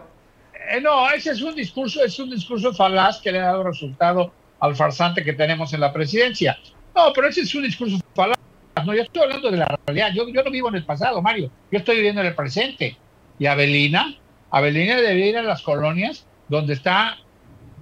[0.72, 0.82] ¿eh?
[0.82, 4.76] No, ese es un discurso, es un discurso falaz que le ha dado resultado al
[4.76, 6.58] farsante que tenemos en la presidencia.
[6.96, 8.38] No, pero ese es un discurso falaz.
[8.86, 10.10] No, yo estoy hablando de la realidad.
[10.14, 11.50] Yo, yo no vivo en el pasado, Mario.
[11.72, 12.98] Yo estoy viviendo en el presente.
[13.38, 14.16] Y Abelina,
[14.52, 17.18] Abelina debe ir a las colonias donde está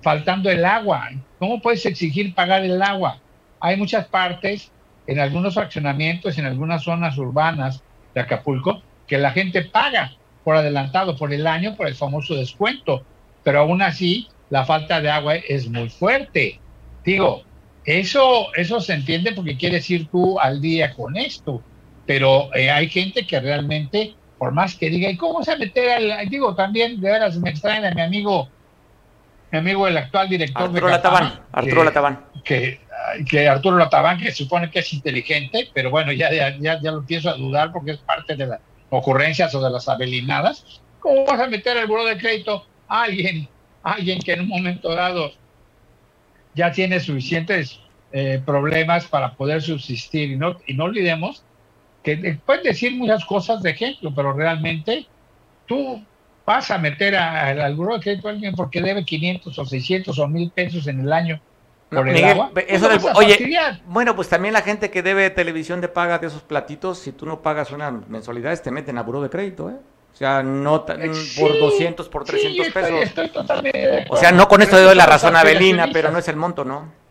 [0.01, 1.09] faltando el agua.
[1.39, 3.19] ¿Cómo puedes exigir pagar el agua?
[3.59, 4.71] Hay muchas partes,
[5.07, 7.83] en algunos fraccionamientos, en algunas zonas urbanas
[8.13, 13.03] de Acapulco, que la gente paga por adelantado por el año por el famoso descuento,
[13.43, 16.59] pero aún así la falta de agua es muy fuerte.
[17.03, 17.43] Digo,
[17.85, 21.61] eso, eso se entiende porque quieres ir tú al día con esto,
[22.05, 26.27] pero eh, hay gente que realmente, por más que diga, ¿y cómo se meter al.?
[26.27, 28.49] Digo, también de veras me extraña a mi amigo,
[29.53, 32.25] mi amigo, el actual director Arturo de Latabán, Arturo Latabán.
[32.43, 32.81] Que,
[33.25, 37.29] que Arturo Latabán, que supone que es inteligente, pero bueno, ya, ya, ya, lo empiezo
[37.29, 40.81] a dudar porque es parte de las ocurrencias o de las abelinadas.
[40.99, 43.47] ¿Cómo vas a meter al buro de crédito a alguien,
[43.81, 45.31] alguien que en un momento dado
[46.53, 47.79] ya tiene suficientes
[48.11, 50.31] eh, problemas para poder subsistir?
[50.31, 51.45] Y no, y no olvidemos
[52.03, 55.07] que puedes decir muchas cosas de ejemplo, pero realmente
[55.65, 56.03] tú
[56.45, 60.27] vas a meter al buro de crédito a alguien porque debe 500 o 600 o
[60.27, 61.41] 1000 pesos en el año
[63.15, 67.11] oye, bueno, pues también la gente que debe televisión de paga de esos platitos, si
[67.11, 69.75] tú no pagas una mensualidad, te meten a buró de crédito, ¿eh?
[70.13, 73.13] O sea, no eh, por 200, por 300 pesos.
[74.09, 76.35] o sea, no con esto le doy la razón a Belina, pero no es el
[76.35, 77.02] monto, ¿no?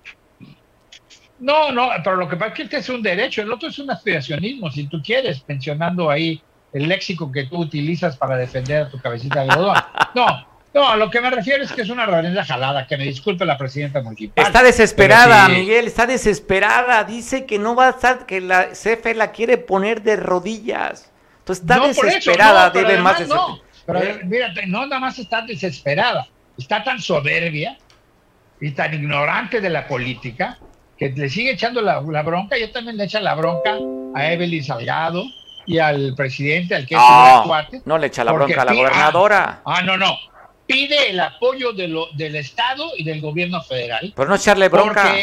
[1.43, 3.77] No, no, pero lo que pasa es que este es un derecho, el otro es
[3.81, 6.41] un aspiracionismo, si tú quieres, mencionando ahí
[6.73, 9.77] el léxico que tú utilizas para defender a tu cabecita de algodón.
[10.15, 13.05] No, no, a lo que me refiero es que es una reverenda jalada, que me
[13.05, 14.47] disculpe la presidenta municipal.
[14.47, 17.03] Está desesperada, Miguel, está desesperada.
[17.05, 21.11] Dice que no va a estar, que la CFE la quiere poner de rodillas.
[21.41, 24.21] Entonces está desesperada, debe más No, pero ¿Eh?
[24.25, 27.79] mírate, no nada más está desesperada, está tan soberbia
[28.61, 30.59] y tan ignorante de la política
[31.11, 32.57] que le sigue echando la, bronca.
[32.59, 33.77] Yo también le echa la bronca
[34.15, 35.25] a Evelyn Salgado
[35.67, 39.63] y al presidente, al que es ah, No le echa la bronca a la gobernadora.
[39.65, 40.17] ah, no, no
[40.67, 44.13] pide el apoyo de lo, del Estado y del gobierno federal.
[44.17, 45.15] Pero no echarle bronca.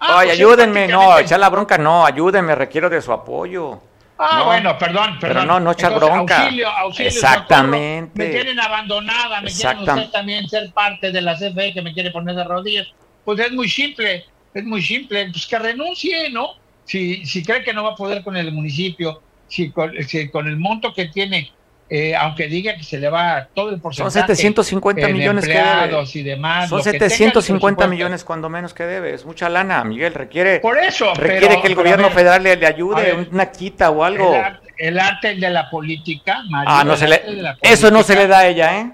[0.00, 3.80] Ah, Ay, pues ayúdenme, no, echar la bronca no, ayúdenme, requiero de su apoyo.
[4.18, 5.42] Ah, bueno, perdón, perdón.
[5.42, 6.44] Pero no, no echar bronca.
[6.44, 8.18] Auxilio, auxilio, Exactamente.
[8.18, 12.10] me tienen abandonada, me quieren usted también ser parte de la CFE que me quiere
[12.10, 12.86] poner de rodillas.
[13.26, 14.24] Pues es muy simple,
[14.58, 16.50] es muy simple, pues que renuncie, ¿no?
[16.84, 19.72] Si, si cree que no va a poder con el municipio, si
[20.06, 21.50] si con el monto que tiene
[21.88, 24.10] eh, aunque diga que se le va todo el porcentaje.
[24.10, 26.04] Son 750 millones que debe.
[26.14, 29.14] Y demás, Son 750 millones cuando menos que debe.
[29.14, 30.12] Es mucha lana, Miguel.
[30.12, 34.34] Requiere, Por eso, requiere que el gobierno federal le, ayude, una quita o algo.
[34.78, 37.22] El arte, de la política, ah, no se le,
[37.62, 38.92] eso no se le da a ella, ¿eh?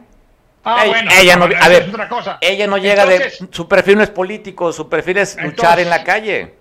[0.64, 1.90] Ah, ella, bueno, ella no, a ver,
[2.40, 6.04] ella no llega de, su perfil no es político, su perfil es luchar en la
[6.04, 6.54] calle.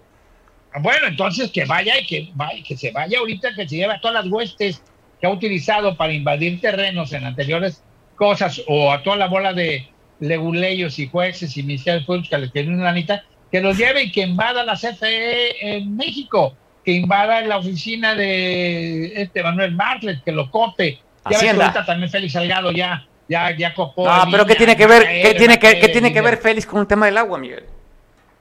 [0.79, 4.01] Bueno, entonces que vaya y que, vaya, que se vaya ahorita, que se lleve a
[4.01, 4.81] todas las huestes
[5.19, 7.83] que ha utilizado para invadir terrenos en anteriores
[8.15, 9.87] cosas o a toda la bola de
[10.19, 14.11] leguleyos y jueces y ministerios públicos que les tienen una anita, que los lleve y
[14.11, 20.31] que invada la CFE en México, que invada la oficina de este Manuel Martlet, que
[20.31, 20.99] lo cope.
[21.29, 24.05] Ya ahorita también Félix Salgado ya, ya, ya copó.
[24.05, 26.81] No, pero ¿qué tiene que ver, ¿qué tiene que, ¿qué tiene que ver Félix con
[26.81, 27.65] el tema del agua, Miguel?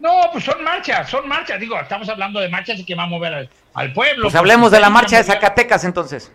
[0.01, 1.61] No, pues son marchas, son marchas.
[1.61, 4.23] Digo, estamos hablando de marchas y que va a mover al, al pueblo.
[4.23, 6.33] Pues hablemos de la marcha de Zacatecas entonces.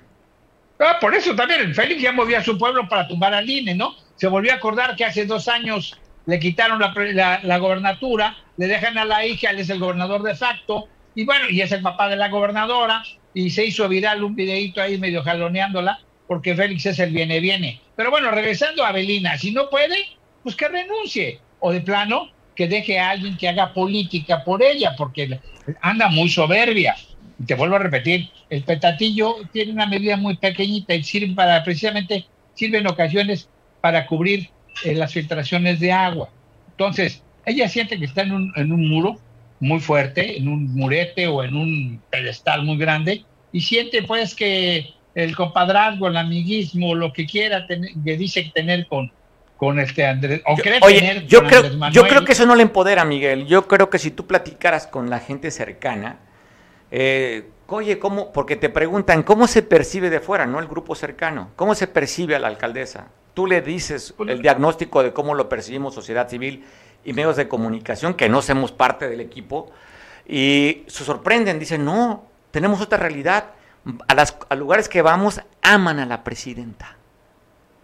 [0.79, 3.75] Ah, por eso también el Félix ya movía a su pueblo para tumbar al INE,
[3.75, 3.95] ¿no?
[4.15, 8.97] Se volvió a acordar que hace dos años le quitaron la, la, gobernatura, le dejan
[8.97, 12.09] a la hija, él es el gobernador de facto, y bueno, y es el papá
[12.09, 13.03] de la gobernadora,
[13.33, 17.81] y se hizo viral un videito ahí medio jaloneándola, porque Félix es el viene, viene.
[17.95, 19.95] Pero bueno, regresando a Belina, si no puede,
[20.43, 24.93] pues que renuncie, o de plano, que deje a alguien que haga política por ella,
[24.97, 25.39] porque
[25.81, 26.95] anda muy soberbia
[27.45, 32.25] te vuelvo a repetir, el petatillo tiene una medida muy pequeñita y sirve para, precisamente,
[32.53, 33.49] sirve en ocasiones
[33.81, 34.49] para cubrir
[34.83, 36.29] eh, las filtraciones de agua.
[36.71, 39.19] Entonces, ella siente que está en un, en un muro
[39.59, 44.93] muy fuerte, en un murete o en un pedestal muy grande, y siente pues que
[45.15, 49.11] el compadrazgo, el amiguismo, lo que quiera tener, que dice tener con,
[49.55, 53.05] con este Andrés, o cree tener yo creo, yo creo que eso no le empodera,
[53.05, 53.47] Miguel.
[53.47, 56.19] Yo creo que si tú platicaras con la gente cercana,
[56.91, 58.33] eh, oye, ¿cómo?
[58.33, 61.51] Porque te preguntan, ¿cómo se percibe de fuera, no el grupo cercano?
[61.55, 63.07] ¿Cómo se percibe a la alcaldesa?
[63.33, 66.65] Tú le dices pues el diagnóstico de cómo lo percibimos sociedad civil
[67.05, 69.71] y medios de comunicación, que no somos parte del equipo,
[70.27, 73.51] y se sorprenden, dicen, no, tenemos otra realidad.
[74.07, 76.97] A, las, a lugares que vamos, aman a la presidenta.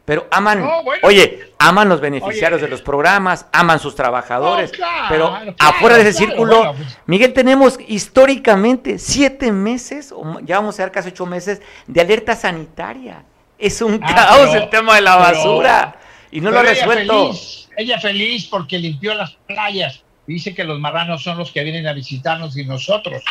[0.04, 0.68] Pero aman,
[1.04, 4.72] oye, aman los beneficiarios de los programas, aman sus trabajadores,
[5.10, 6.98] pero afuera de ese círculo, pues.
[7.06, 12.36] Miguel, tenemos históricamente siete meses, o ya vamos a dar casi ocho meses, de alerta
[12.36, 13.24] sanitaria.
[13.60, 15.96] Es un ah, caos el tema de la basura
[16.32, 17.32] y no lo ha resuelto.
[17.78, 20.04] ella feliz porque limpió las playas.
[20.26, 23.24] Dice que los marranos son los que vienen a visitarnos y nosotros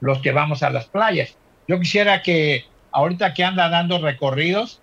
[0.00, 1.36] los que vamos a las playas.
[1.68, 4.80] Yo quisiera que ahorita que anda dando recorridos,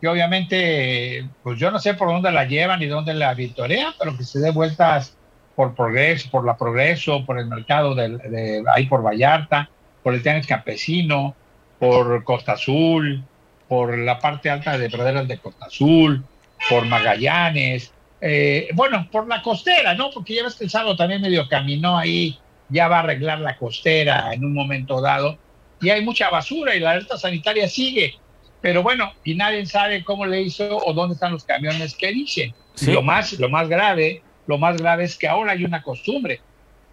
[0.00, 4.16] que obviamente, pues yo no sé por dónde la llevan y dónde la victorean, pero
[4.16, 5.16] que se dé vueltas
[5.54, 9.68] por progreso, por la progreso, por el mercado de, ahí por Vallarta,
[10.02, 11.34] por el tenis campesino,
[11.78, 13.22] por Costa Azul,
[13.68, 16.24] por la parte alta de praderas de Costa Azul,
[16.68, 20.10] por Magallanes, eh, bueno, por la costera, ¿no?
[20.10, 23.56] Porque ya ves que el sábado también medio caminó ahí, ya va a arreglar la
[23.56, 25.38] costera en un momento dado,
[25.80, 28.14] y hay mucha basura y la alerta sanitaria sigue.
[28.60, 32.54] Pero bueno, y nadie sabe cómo le hizo o dónde están los camiones que dicen.
[32.86, 36.40] Lo, más, lo más grave, lo más grave es que ahora hay una costumbre.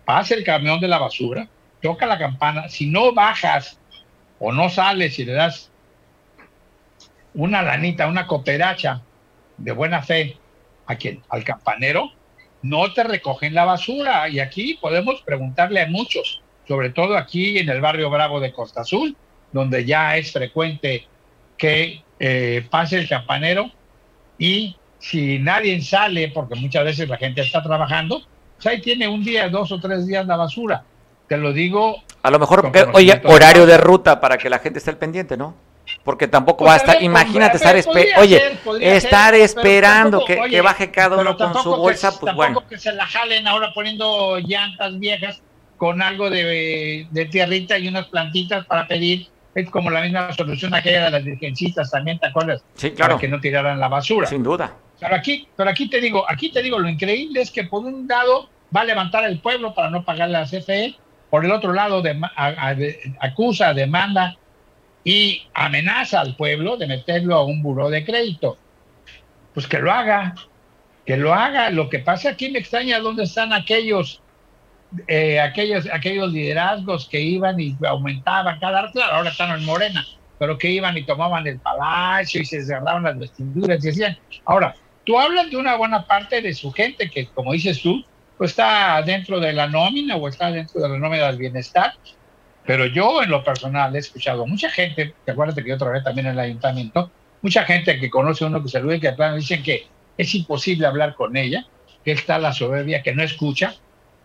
[0.06, 1.48] Pasa el camión de la basura,
[1.82, 3.80] toca la campana, si no bajas
[4.40, 5.70] o no sales y le das
[7.34, 9.02] una lanita, una cooperacha
[9.58, 10.38] de buena fe
[10.86, 12.12] a quien, al campanero,
[12.62, 14.30] no te recogen la basura.
[14.30, 18.82] Y aquí podemos preguntarle a muchos, sobre todo aquí en el barrio Bravo de Costa
[18.82, 19.16] Azul,
[19.52, 21.08] donde ya es frecuente
[21.58, 23.72] que eh, pase el campanero
[24.38, 28.22] y si nadie sale, porque muchas veces la gente está trabajando,
[28.56, 30.84] pues ahí tiene un día, dos o tres días la basura.
[31.28, 32.04] Te lo digo.
[32.24, 35.56] A lo mejor, oye, horario de ruta para que la gente esté al pendiente, ¿no?
[36.04, 37.76] Porque tampoco va a estar, imagínate estar,
[38.20, 42.68] oye, estar esperando que, baje cada uno con su bolsa, pues tampoco bueno.
[42.68, 45.42] que se la jalen ahora poniendo llantas viejas
[45.78, 50.76] con algo de, de tierrita y unas plantitas para pedir es como la misma solución
[50.76, 52.64] aquella de las virgencitas también, ¿te acuerdas?
[52.76, 53.14] Sí, claro.
[53.14, 54.28] Para que no tiraran la basura.
[54.28, 54.76] Sin duda.
[55.00, 58.08] Pero aquí, pero aquí te digo, aquí te digo, lo increíble es que por un
[58.08, 60.96] lado va a levantar el pueblo para no pagar la CFE,
[61.30, 62.04] por el otro lado
[63.20, 64.38] acusa, demanda
[65.04, 68.58] y amenaza al pueblo de meterlo a un buró de crédito.
[69.54, 70.36] Pues que lo haga,
[71.06, 71.70] que lo haga.
[71.72, 74.22] Lo que pasa aquí me extraña dónde están aquellos
[75.08, 80.06] eh, aquellos, aquellos liderazgos que iban y aumentaban cada claro, ahora están en Morena,
[80.40, 84.76] pero que iban y tomaban el palacio y se cerraban las vestiduras y decían, ahora,
[85.06, 88.04] tú hablas de una buena parte de su gente que, como dices tú,
[88.38, 91.94] pues está dentro de la nómina o está dentro de la nómina del bienestar,
[92.66, 96.28] pero yo en lo personal he escuchado mucha gente, te acuerdas que yo trabajé también
[96.28, 97.12] en el ayuntamiento,
[97.42, 100.86] mucha gente que conoce a uno que se lo que plano dicen que es imposible
[100.88, 101.66] hablar con ella,
[102.04, 103.76] que está la soberbia, que no escucha,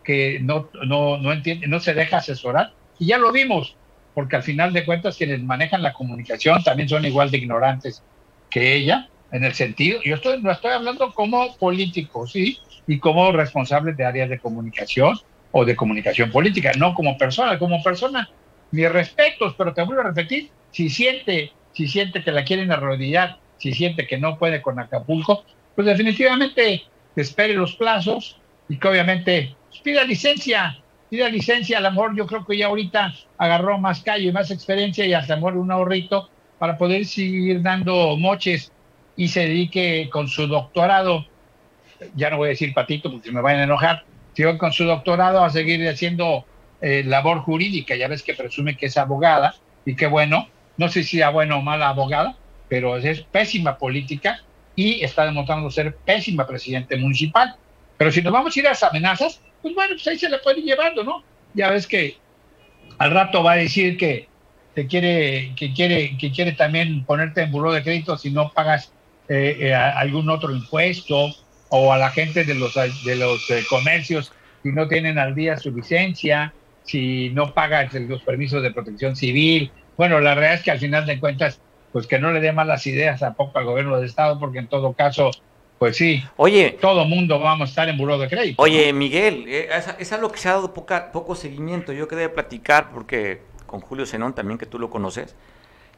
[0.03, 2.73] que no, no, no entiende, no se deja asesorar.
[2.99, 3.75] Y ya lo vimos,
[4.13, 8.03] porque al final de cuentas quienes manejan la comunicación también son igual de ignorantes
[8.49, 13.31] que ella, en el sentido, yo estoy, no estoy hablando como político, sí, y como
[13.31, 15.17] responsable de áreas de comunicación
[15.51, 18.29] o de comunicación política, no como persona, como persona,
[18.71, 23.37] mis respetos, pero te vuelvo a repetir, si siente, si siente que la quieren arrodillar,
[23.57, 25.45] si siente que no puede con Acapulco,
[25.75, 26.83] pues definitivamente
[27.15, 28.39] espere los plazos
[28.69, 30.79] y que obviamente pida licencia,
[31.09, 34.49] pida licencia, a lo mejor yo creo que ya ahorita agarró más callo y más
[34.49, 38.71] experiencia y hasta mejor un ahorrito para poder seguir dando moches
[39.15, 41.25] y se dedique con su doctorado,
[42.15, 45.43] ya no voy a decir patito porque me vayan a enojar, sino con su doctorado
[45.43, 46.45] a seguir haciendo
[46.81, 49.55] eh, labor jurídica, ya ves que presume que es abogada
[49.85, 52.35] y que bueno, no sé si sea buena o mala abogada,
[52.69, 54.41] pero es pésima política
[54.75, 57.55] y está demostrando ser pésima presidente municipal.
[57.97, 60.39] Pero si nos vamos a ir a las amenazas, pues bueno, pues ahí se la
[60.41, 61.23] puede ir llevando, ¿no?
[61.55, 62.17] Ya ves que
[62.99, 64.27] al rato va a decir que
[64.75, 68.91] te quiere, que quiere, que quiere también ponerte en buró de crédito si no pagas
[69.29, 71.29] eh, eh, algún otro impuesto
[71.69, 75.57] o a la gente de los de los eh, comercios si no tienen al día
[75.57, 76.53] su licencia,
[76.83, 79.71] si no pagas los permisos de protección civil.
[79.97, 81.59] Bueno, la realidad es que al final de cuentas,
[81.91, 84.93] pues que no le dé malas ideas tampoco al gobierno del estado, porque en todo
[84.93, 85.31] caso
[85.79, 86.23] pues sí.
[86.37, 86.77] Oye.
[86.79, 88.61] Todo mundo vamos a estar en buró de crédito.
[88.61, 89.69] Oye, Miguel, eh,
[89.99, 91.91] es, algo que se ha dado poca, poco seguimiento.
[91.91, 95.35] Yo quería platicar porque con Julio Zenón, también que tú lo conoces,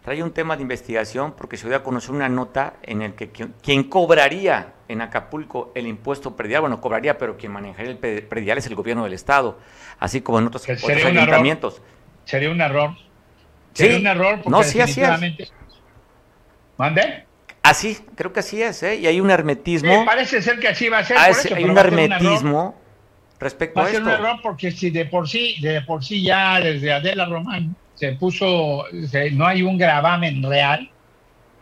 [0.04, 3.30] trae un tema de investigación porque se dio a conocer una nota en el que
[3.30, 8.68] quien, cobraría en Acapulco el impuesto predial, bueno, cobraría, pero quien manejaría el predial es
[8.68, 9.60] el gobierno del Estado,
[10.00, 11.82] así como en otros, ayuntamientos.
[12.24, 12.92] sería un error.
[13.74, 15.50] Sería un error porque no, sí, definitivamente...
[16.78, 17.26] ¿Mande?
[17.66, 18.96] Así, creo que así es, ¿eh?
[18.98, 20.06] Y hay un hermetismo.
[20.06, 21.18] parece ser que así va a ser.
[21.18, 22.76] Ah, hay un hermetismo
[23.40, 24.04] respecto a esto.
[24.04, 26.94] Va a ser un error porque si de por sí, de por sí ya desde
[26.94, 28.86] Adela Román se puso,
[29.32, 30.92] no hay un gravamen real,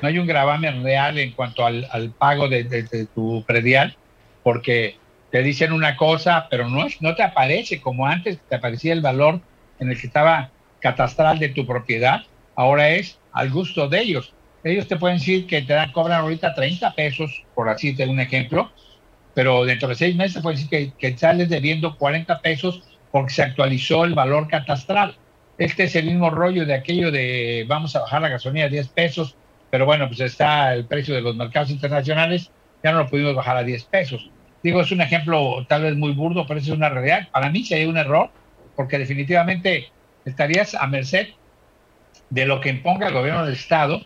[0.02, 3.96] no hay un gravamen real en cuanto al, pago de, tu predial,
[4.44, 4.98] porque
[5.32, 9.40] te dicen una cosa, pero no, no te aparece como antes, te aparecía el valor
[9.80, 10.50] en el que estaba
[10.82, 12.24] catastral de tu propiedad,
[12.56, 14.34] ahora es al gusto de ellos.
[14.64, 18.20] Ellos te pueden decir que te dan, cobran ahorita 30 pesos, por así de un
[18.20, 18.72] ejemplo,
[19.34, 23.44] pero dentro de seis meses pueden decir que, que sales debiendo 40 pesos porque se
[23.44, 25.16] actualizó el valor catastral.
[25.58, 28.88] Este es el mismo rollo de aquello de vamos a bajar la gasolina a 10
[28.90, 29.36] pesos,
[29.70, 32.52] pero bueno, pues está el precio de los mercados internacionales,
[32.84, 34.30] ya no lo pudimos bajar a 10 pesos.
[34.64, 37.28] Digo, es un ejemplo tal vez muy burdo, pero es una realidad.
[37.32, 38.32] Para mí sería un error,
[38.76, 39.92] porque definitivamente
[40.26, 41.28] estarías a merced
[42.30, 44.02] de lo que imponga el gobierno del Estado,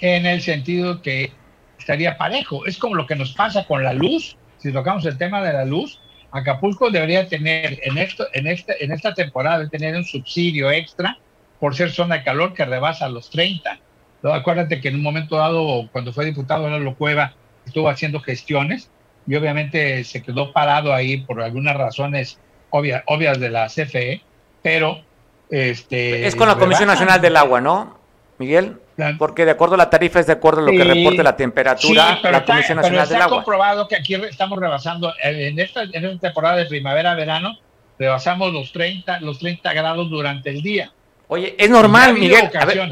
[0.00, 1.32] en el sentido que
[1.78, 2.66] estaría parejo.
[2.66, 4.36] Es como lo que nos pasa con la luz.
[4.58, 8.90] Si tocamos el tema de la luz, Acapulco debería tener en, esto, en, esta, en
[8.92, 11.18] esta temporada, tener un subsidio extra
[11.60, 13.78] por ser zona de calor que rebasa los 30.
[14.24, 17.34] acuérdate que en un momento dado, cuando fue diputado Lalo Cueva,
[17.64, 18.90] estuvo haciendo gestiones
[19.26, 22.38] y obviamente se quedó parado ahí por algunas razones
[22.70, 24.22] obvias, obvias de la CFE,
[24.62, 25.02] pero...
[25.50, 27.98] Este, es con la Comisión Nacional del Agua, ¿no,
[28.38, 28.78] Miguel?
[29.18, 32.20] Porque de acuerdo a la tarifa es de acuerdo a lo que reporte la temperatura,
[32.22, 33.36] la Comisión Nacional del Agua.
[33.38, 37.58] comprobado que aquí estamos rebasando, en esta, en esta temporada de primavera-verano,
[37.98, 40.92] rebasamos los 30, los 30 grados durante el día.
[41.28, 42.50] Oye, es normal, Miguel.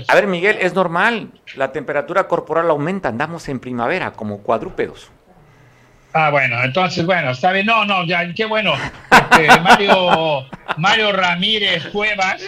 [0.08, 1.30] A ver, Miguel, es normal.
[1.54, 5.10] La temperatura corporal aumenta, andamos en primavera como cuadrúpedos.
[6.14, 7.66] Ah, bueno, entonces, bueno, está bien.
[7.66, 8.74] No, no, ya, qué bueno.
[9.10, 10.46] Este, Mario,
[10.76, 12.42] Mario Ramírez Cuevas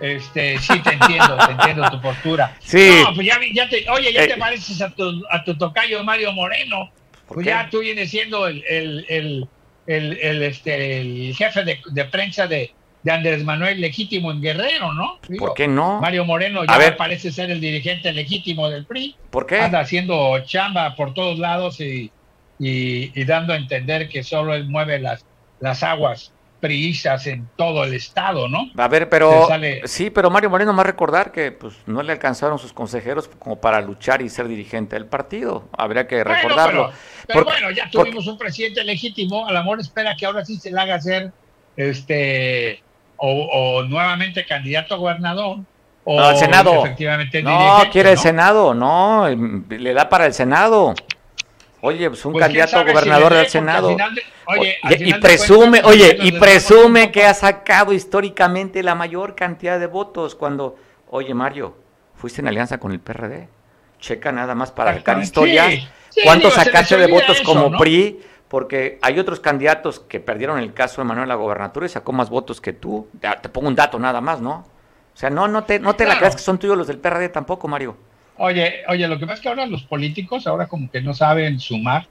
[0.00, 2.56] este, sí, te entiendo, te entiendo tu postura.
[2.60, 3.02] Sí.
[3.04, 6.02] No, pues ya, ya te, oye, ya te eh, pareces a tu, a tu tocayo
[6.02, 6.90] Mario Moreno.
[7.26, 9.48] Pues ya tú vienes siendo el, el, el,
[9.86, 15.20] el, este, el jefe de, de prensa de, de, Andrés Manuel legítimo en Guerrero, ¿no?
[15.38, 16.00] ¿Por qué no?
[16.00, 19.14] Mario Moreno ya parece ser el dirigente legítimo del PRI.
[19.30, 19.60] ¿Por qué?
[19.60, 22.10] Anda haciendo chamba por todos lados y,
[22.60, 25.24] y, y dando a entender que solo él mueve las,
[25.58, 28.70] las aguas priistas en todo el estado, ¿no?
[28.76, 29.48] A ver, pero
[29.84, 33.80] sí, pero Mario Moreno a recordar que pues no le alcanzaron sus consejeros como para
[33.80, 35.68] luchar y ser dirigente del partido.
[35.76, 36.92] Habría que recordarlo.
[37.26, 40.80] pero, bueno, ya tuvimos un presidente legítimo, al amor espera que ahora sí se le
[40.80, 41.32] haga ser
[41.76, 42.82] este
[43.16, 45.58] o, nuevamente candidato a gobernador
[46.04, 46.84] o al Senado.
[46.84, 50.94] Efectivamente no, quiere el Senado, no, le da para el Senado.
[51.82, 53.96] Oye, pues un pues, candidato a gobernador del Senado.
[54.46, 60.34] oye, y presume, oye, y presume que ha sacado históricamente la mayor cantidad de votos
[60.34, 60.76] cuando,
[61.08, 61.74] oye Mario,
[62.14, 63.48] fuiste en alianza con el PRD.
[63.98, 65.68] Checa nada más para sacar historia.
[66.24, 68.20] ¿Cuánto sacaste de votos como PRI?
[68.48, 72.30] Porque hay otros candidatos que perdieron el caso de Manuel la gobernatura y sacó más
[72.30, 73.08] votos que tú.
[73.42, 74.66] Te pongo un dato nada más, ¿no?
[75.14, 77.28] O sea, no, no te, no te la creas que son tuyos los del PRD
[77.28, 77.96] tampoco, Mario.
[78.42, 81.60] Oye, oye, lo que pasa es que ahora los políticos ahora como que no saben
[81.60, 82.06] sumar,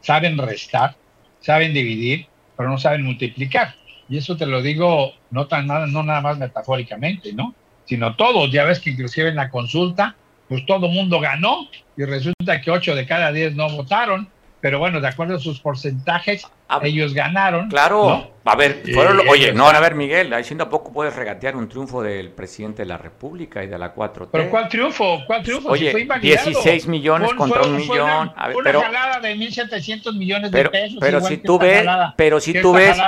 [0.00, 0.96] saben restar,
[1.38, 2.26] saben dividir,
[2.56, 3.76] pero no saben multiplicar.
[4.08, 7.54] Y eso te lo digo no tan nada, no nada más metafóricamente, ¿no?
[7.84, 10.16] Sino todos, ya ves que inclusive en la consulta,
[10.48, 14.28] pues todo mundo ganó y resulta que ocho de cada diez no votaron
[14.60, 17.68] pero bueno, de acuerdo a sus porcentajes, ah, ellos ganaron.
[17.68, 21.68] Claro, a ver, fueron, oye, no, a ver, Miguel, ahí siendo poco puedes regatear un
[21.68, 24.28] triunfo del presidente de la República y de la 4T.
[24.32, 25.20] Pero ¿cuál triunfo?
[25.26, 25.68] ¿Cuál triunfo?
[25.68, 28.00] Oye, 16 millones contra un millón.
[28.00, 30.98] Una, a ver, una pero, jalada de 1.700 millones de pesos.
[31.00, 31.86] Pero si tú ves,
[32.16, 32.98] pero si tú ves,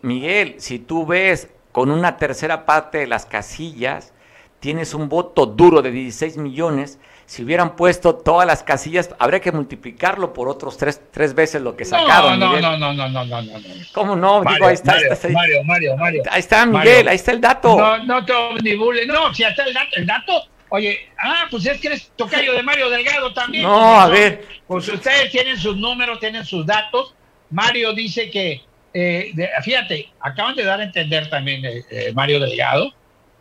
[0.00, 4.14] Miguel, si tú ves con una tercera parte de las casillas,
[4.60, 9.52] tienes un voto duro de 16 millones si hubieran puesto todas las casillas, habría que
[9.52, 12.38] multiplicarlo por otros tres, tres veces lo que sacaron.
[12.38, 13.52] No, no, no, no, no, no, no,
[13.92, 14.42] ¿Cómo no?
[14.42, 14.92] Mario, ahí está,
[15.30, 17.76] Mario, Mario, Mario, Ahí está, Miguel, ahí está el dato.
[17.76, 19.06] No, no te omnibule.
[19.06, 20.42] No, si está el dato, el dato.
[20.70, 23.64] Oye, ah, pues es que eres tocayo de Mario Delgado también.
[23.64, 24.46] No, a ver.
[24.66, 27.14] Pues ustedes tienen sus números, tienen sus datos.
[27.50, 28.62] Mario dice que,
[28.92, 32.92] eh, fíjate, acaban de dar a entender también eh, eh, Mario Delgado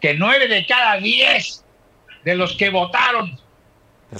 [0.04, 1.64] que nueve de cada diez
[2.26, 3.40] de los que votaron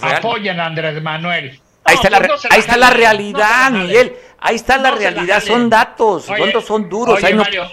[0.02, 1.60] apoyan a Andrés Manuel.
[1.84, 2.18] ahí está, la,
[2.50, 4.16] ahí está la realidad, Miguel.
[4.40, 5.42] Ahí está la realidad.
[5.42, 6.26] son datos.
[6.66, 7.20] son duros.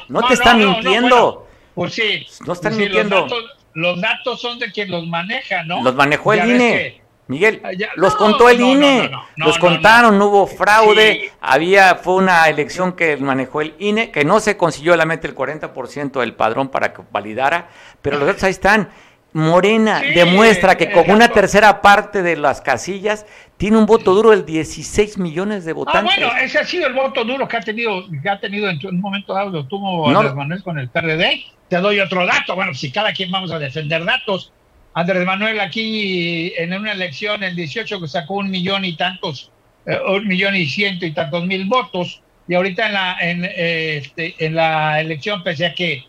[0.09, 1.47] no, te están mintiendo.
[1.75, 2.27] Pues sí.
[2.47, 3.27] No están mintiendo.
[3.73, 5.83] Los datos, son de quien los maneja, ¿no?
[5.83, 7.01] Los manejó el INE.
[7.31, 12.95] Miguel, ah, los contó el INE, los contaron, no, hubo fraude, había, fue una elección
[12.95, 17.03] que manejó el INE, que no se consiguió solamente el 40% del padrón para que
[17.13, 17.69] validara,
[18.03, 18.91] pero los datos ahí están.
[19.33, 23.27] Morena demuestra que con una tercera parte de las casillas
[23.57, 26.15] tiene un voto duro de 16 millones de votantes.
[26.17, 28.85] Ah, bueno, ese ha sido el voto duro que ha tenido, que ha tenido en
[28.85, 31.45] un momento dado, lo tuvo Andrés Manuel con el PRD.
[31.69, 34.53] Te doy otro dato, bueno, si cada quien vamos a defender datos.
[34.93, 39.53] Andrés Manuel aquí en una elección, el 18, que sacó un millón y tantos,
[39.87, 43.99] eh, un millón y ciento y tantos mil votos, y ahorita en la, en, eh,
[43.99, 46.05] este, en la elección, pese a que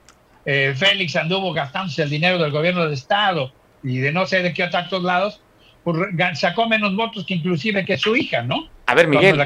[0.46, 3.52] eh, Félix anduvo gastándose el dinero del gobierno del Estado
[3.84, 5.42] y de no sé de qué tantos lados,
[5.84, 5.98] pues,
[6.36, 8.70] sacó menos votos que inclusive que su hija, ¿no?
[8.86, 9.38] A ver, Miguel,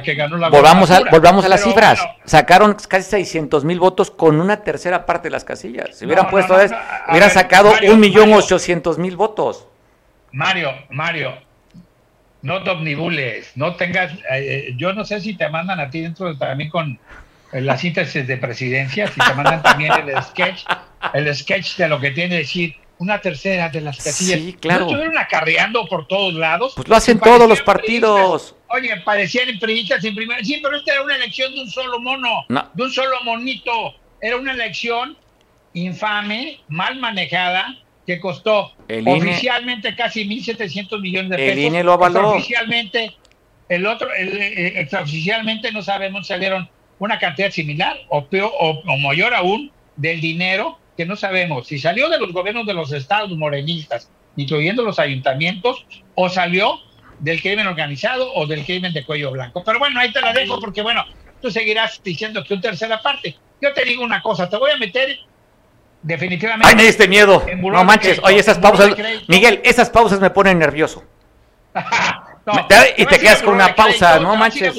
[0.50, 2.04] volvamos, a, volvamos a las cifras.
[2.24, 5.96] Sacaron casi 600 mil votos con una tercera parte de las casillas.
[5.96, 6.76] Si hubieran puesto eso,
[7.10, 9.68] hubieran sacado un millón ochocientos mil votos.
[10.32, 11.36] Mario, Mario,
[12.42, 16.36] no te omnibules, no tengas, eh, yo no sé si te mandan a ti dentro
[16.38, 17.00] también con
[17.62, 20.64] la síntesis de presidencia, si te mandan también el sketch,
[21.14, 24.40] el sketch de lo que tiene que decir una tercera de las casillas.
[24.40, 24.82] Sí, claro.
[24.82, 26.74] ¿No estuvieron acarreando por todos lados?
[26.76, 28.56] Pues lo hacen todos los partidos.
[28.70, 29.60] Oye, parecían en
[30.02, 30.44] sin primera.
[30.44, 33.72] Sí, pero esta era una elección de un solo mono, de un solo monito.
[34.22, 35.18] Era una elección
[35.74, 37.78] infame, mal manejada,
[38.08, 38.74] que costó
[39.06, 41.52] oficialmente casi 1.700 millones de pesos.
[41.54, 42.30] El INE lo avaló.
[42.30, 43.16] Oficialmente,
[43.68, 46.70] el otro, el, oficialmente no sabemos, salieron
[47.00, 52.10] una cantidad similar o, peor, o, mayor aún del dinero que no sabemos si salió
[52.10, 55.86] de los gobiernos de los estados morenistas, incluyendo los ayuntamientos,
[56.16, 56.80] o salió
[57.20, 59.64] del crimen organizado o del crimen de cuello blanco.
[59.64, 61.04] Pero bueno, ahí te la dejo porque bueno,
[61.42, 63.36] tú seguirás diciendo que un tercera parte.
[63.62, 65.18] Yo te digo una cosa, te voy a meter
[66.02, 66.68] definitivamente.
[66.68, 67.46] Ay, me diste miedo.
[67.58, 68.96] No manches, oye, esas pausas,
[69.28, 71.04] Miguel, esas pausas me ponen nervioso.
[72.98, 74.76] y te quedas con una pausa, no manches.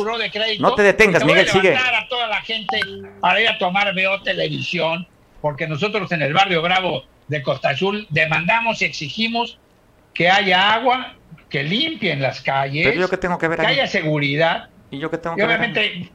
[0.59, 1.75] no te detengas, Miguel, sigue.
[1.75, 2.81] a toda la gente
[3.21, 5.07] para ir a tomar Veo Televisión,
[5.41, 9.59] porque nosotros en el barrio Bravo de Costa Azul demandamos y exigimos
[10.15, 11.15] que haya agua,
[11.51, 14.71] que limpien las calles, yo que, tengo que, ver haya seguridad.
[14.91, 16.11] Y yo que tengo que obviamente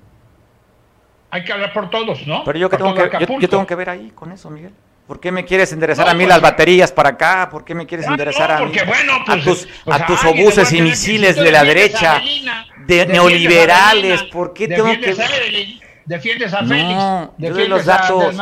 [1.30, 2.43] hay que hablar por todos, ¿no?
[2.43, 4.74] Pero yo que tengo que, yo tengo que ver ahí con eso, Miguel.
[5.12, 7.49] ¿Por qué me quieres enderezar a mí las baterías para acá?
[7.51, 8.72] ¿Por qué me quieres enderezar a mí?
[9.28, 12.22] a tus, a tus obuses y misiles de la derecha,
[12.88, 14.24] de neoliberales.
[14.24, 15.82] ¿Por qué tengo que.?
[16.05, 18.38] defiendes a Félix, no, yo doy los datos,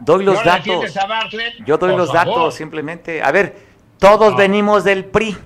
[0.00, 0.94] doy los datos,
[1.64, 3.22] yo doy los datos simplemente.
[3.22, 3.54] A ver,
[4.00, 5.36] todos venimos del PRI.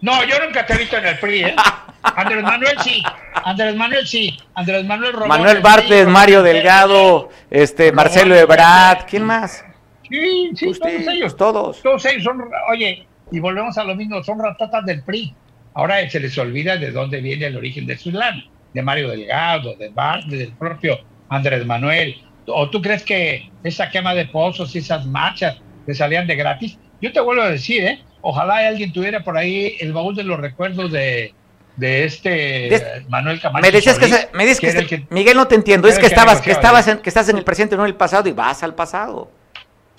[0.00, 1.56] No, yo nunca te he visto en el PRI, ¿eh?
[2.02, 3.02] Andrés Manuel sí,
[3.44, 9.64] Andrés Manuel sí, Andrés Manuel Román, Manuel Bartlett, Mario Delgado, este Marcelo Ebrard, ¿quién más?
[10.08, 11.36] Sí, sí, todos ellos.
[11.36, 11.82] Todos.
[11.82, 15.34] Todos ellos son, oye, y volvemos a lo mismo, son ratatas del PRI.
[15.74, 19.76] Ahora se les olvida de dónde viene el origen de su lana, de Mario Delgado,
[19.76, 20.98] de Bartlett, del propio
[21.28, 22.16] Andrés Manuel.
[22.46, 26.78] ¿O tú crees que esa quema de pozos y esas marchas que salían de gratis?
[27.00, 28.02] Yo te vuelvo a decir, ¿eh?
[28.22, 31.34] Ojalá alguien tuviera por ahí el baúl de los recuerdos de,
[31.76, 33.62] de este Manuel Camacho.
[33.62, 36.86] Me decías que, me dices que, Miguel no te entiendo, es que estabas que estabas
[36.88, 39.30] en, que estás en el presente no en el pasado y vas al pasado.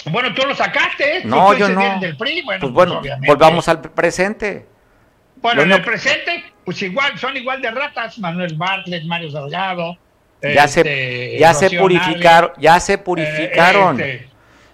[0.06, 1.22] Bueno, tú lo sacaste, ¿eh?
[1.26, 2.00] No, yo no.
[2.00, 2.42] Del PRI.
[2.42, 4.66] Bueno, pues bueno, pues volvamos al presente.
[5.36, 9.98] Bueno, en el presente, pues igual, son igual de ratas, Manuel Bartlett, Mario Salgado.
[10.42, 14.00] Ya se, este, ya se purificaron, ya se purificaron.
[14.00, 14.31] Este,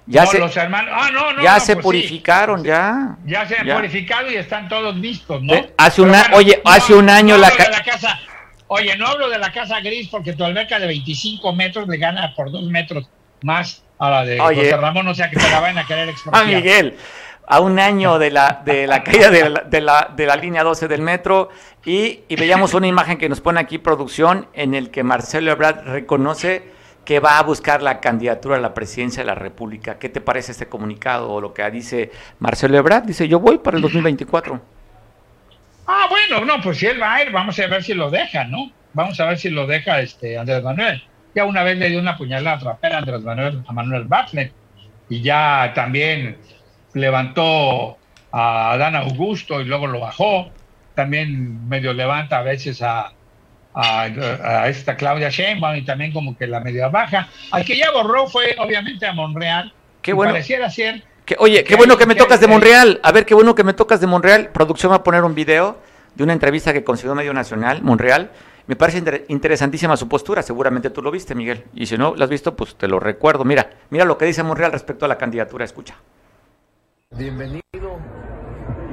[0.08, 0.91] ya se, los hermanos.
[0.95, 3.18] Ah, no, no, ya se pues purificaron, ya.
[3.26, 5.53] Ya se han purificado y están todos listos, ¿no?
[5.78, 8.20] Hace una, oye, hace un año la, casa.
[8.68, 12.34] Oye, no hablo de la casa gris porque tu alberca de 25 metros le gana
[12.36, 13.10] por dos metros
[13.41, 14.64] más a la de oye.
[14.64, 16.43] José Ramón, o sea que te la van a querer expropiar.
[16.43, 16.97] Ah, Miguel,
[17.45, 20.64] a un año de la, de la caída de la, de la, de la línea
[20.64, 21.49] 12 del metro
[21.86, 25.86] y, y veíamos una imagen que nos pone aquí producción en el que Marcelo Ebrard
[25.86, 26.77] reconoce
[27.08, 29.97] que va a buscar la candidatura a la presidencia de la República.
[29.97, 33.05] ¿Qué te parece este comunicado o lo que dice Marcelo Ebrard?
[33.05, 34.60] Dice, yo voy para el 2024.
[35.88, 38.43] Ah, bueno, no, pues si él va a ir, vamos a ver si lo deja,
[38.43, 38.74] ¿no?
[38.91, 41.01] Vamos a ver si lo deja este Andrés Manuel.
[41.34, 44.51] Ya una vez le dio una puñalada trapera a Andrés Manuel, a Manuel Bartlett,
[45.08, 46.36] y ya también
[46.93, 47.97] levantó
[48.34, 50.49] a Adán Augusto y luego lo bajó.
[50.93, 53.14] También medio levanta a veces a,
[53.78, 57.30] a, esta Claudia Sheinbaum y también como que la media baja.
[57.52, 59.72] Al que ya borró fue obviamente a Monreal.
[60.02, 60.32] Qué bueno.
[60.32, 61.04] Pareciera ser.
[61.26, 63.00] Que, oye, qué bueno que me tocas de Monreal.
[63.04, 64.50] A ver, qué bueno que me tocas de Monreal.
[64.50, 65.80] Producción va a poner un video
[66.16, 68.32] de una entrevista que consiguió Medio Nacional, Monreal.
[68.66, 71.64] Me parece interesantísima su postura, seguramente tú lo viste, Miguel.
[71.74, 73.46] Y si no lo has visto, pues te lo recuerdo.
[73.46, 75.96] Mira, mira lo que dice Monreal respecto a la candidatura, escucha.
[77.12, 77.62] Bienvenido.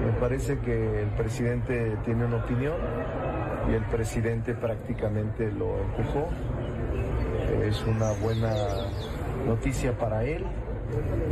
[0.05, 2.75] Me parece que el presidente tiene una opinión
[3.69, 6.29] y el presidente prácticamente lo empujó.
[7.63, 8.53] Es una buena
[9.47, 10.45] noticia para él.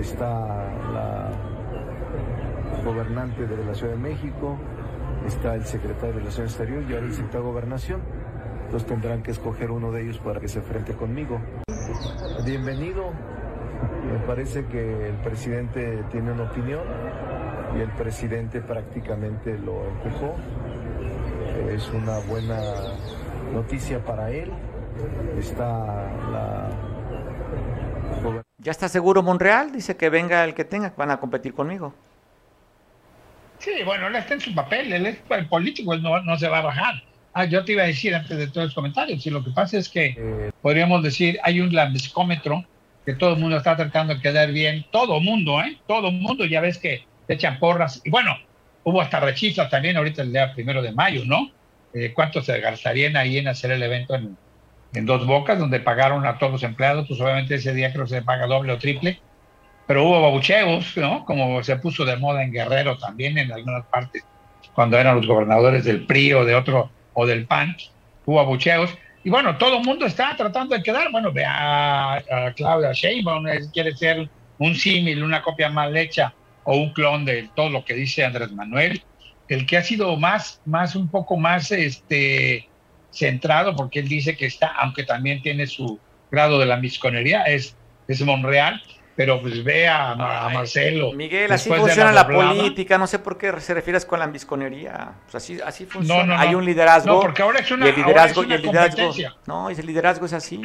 [0.01, 0.39] está
[0.93, 1.31] la
[2.85, 4.57] gobernante de la Ciudad de México,
[5.27, 8.01] está el secretario de Relaciones Exteriores y ahora el secretario de Gobernación.
[8.65, 11.41] Entonces tendrán que escoger uno de ellos para que se enfrente conmigo.
[12.45, 13.13] Bienvenido.
[14.11, 16.83] Me parece que el presidente tiene una opinión
[17.77, 20.37] y el presidente prácticamente lo empujó.
[21.75, 22.61] Es una buena
[23.53, 24.51] noticia para él.
[25.39, 26.71] Está la...
[28.59, 29.73] ¿Ya está seguro Monreal?
[29.73, 31.95] Dice que venga el que tenga, van a competir conmigo.
[33.59, 36.49] Sí, bueno, él está en su papel, él es el político, él no, no se
[36.49, 36.95] va a bajar.
[37.33, 39.79] Ah, yo te iba a decir antes de todos los comentarios, y lo que pasa
[39.79, 42.65] es que eh, podríamos decir, hay un lambiscómetro
[43.07, 45.79] que todo el mundo está tratando de quedar bien, todo el mundo, ¿eh?
[45.87, 48.37] Todo el mundo, ya ves que echan porras, y bueno,
[48.85, 51.51] hubo hasta rechiflas también ahorita el día primero de mayo, ¿no?
[51.95, 54.37] Eh, ¿Cuánto se gastarían ahí en hacer el evento en,
[54.95, 57.07] en Dos Bocas, donde pagaron a todos los empleados?
[57.07, 59.21] Pues obviamente ese día creo que se paga doble o triple,
[59.87, 61.25] pero hubo babucheos, ¿no?
[61.25, 64.25] Como se puso de moda en Guerrero también, en algunas partes,
[64.75, 67.77] cuando eran los gobernadores del PRI o de otro, o del PAN,
[68.25, 68.97] hubo abucheos.
[69.25, 71.13] Y bueno, todo el mundo está tratando de quedar.
[71.13, 72.23] Bueno, ve a,
[72.57, 74.29] Claudia Sheinbaum, quiere ser
[74.59, 76.33] un símil, una copia mal hecha
[76.65, 79.03] o un clon de todo lo que dice Andrés Manuel.
[79.49, 82.69] El que ha sido más, más un poco más este,
[83.11, 85.99] centrado, porque él dice que está, aunque también tiene su
[86.31, 87.77] grado de la misconería, es,
[88.09, 88.83] es Monreal
[89.15, 91.13] pero pues ve a, Marcelo.
[91.13, 95.13] Miguel, así funciona la, política, no sé por qué se refieres con la ambisconería.
[95.25, 96.41] Pues así, así funciona.
[96.41, 97.15] Hay un liderazgo.
[97.15, 99.13] No, porque ahora es una, y el liderazgo, y el liderazgo
[99.47, 100.61] No, y el liderazgo es así.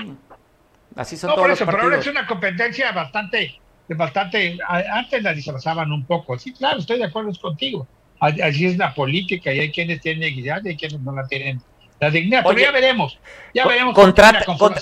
[0.96, 1.76] Así son todos los partidos.
[1.76, 3.60] Pero ahora es una competencia bastante,
[3.96, 4.58] bastante.
[4.68, 6.38] Antes la disfrazaban un poco.
[6.38, 7.88] Sí, claro, estoy de acuerdo contigo.
[8.20, 11.62] Así es la política y hay quienes tienen dignidad y hay quienes no la tienen
[12.00, 12.44] la dignidad.
[12.46, 13.20] pero ya veremos.
[13.54, 13.96] Ya veremos.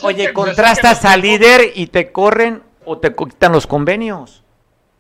[0.04, 4.44] oye, contrastas al líder y te corren o te quitan los convenios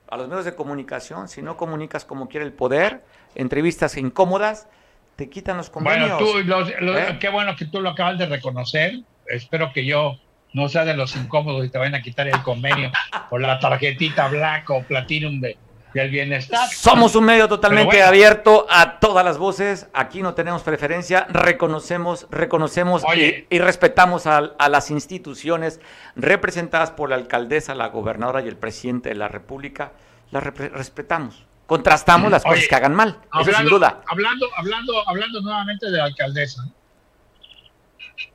[0.09, 1.27] a los medios de comunicación.
[1.27, 3.03] Si no comunicas como quiere el poder,
[3.35, 4.67] entrevistas incómodas,
[5.15, 6.19] te quitan los convenios.
[6.19, 7.17] Bueno, tú, ¿Eh?
[7.19, 8.99] qué bueno que tú lo acabas de reconocer.
[9.27, 10.19] Espero que yo
[10.55, 12.89] no sea de los incómodos y te vayan a quitar el convenio
[13.29, 15.57] por la tarjetita black o platinum de,
[15.93, 16.69] bienestar.
[16.69, 19.87] Somos un medio totalmente abierto a todas las voces.
[19.93, 21.25] Aquí no tenemos preferencia.
[21.29, 23.03] Reconocemos, reconocemos
[23.49, 25.79] y, respetamos a, las instituciones
[26.15, 29.91] representadas por la alcaldesa, la gobernadora y el presidente de la República.
[30.31, 31.45] Las respetamos.
[31.65, 33.19] Contrastamos las cosas que hagan mal.
[33.29, 34.01] Hablando, eso sin duda.
[34.07, 36.65] Hablando, hablando, hablando nuevamente de la alcaldesa.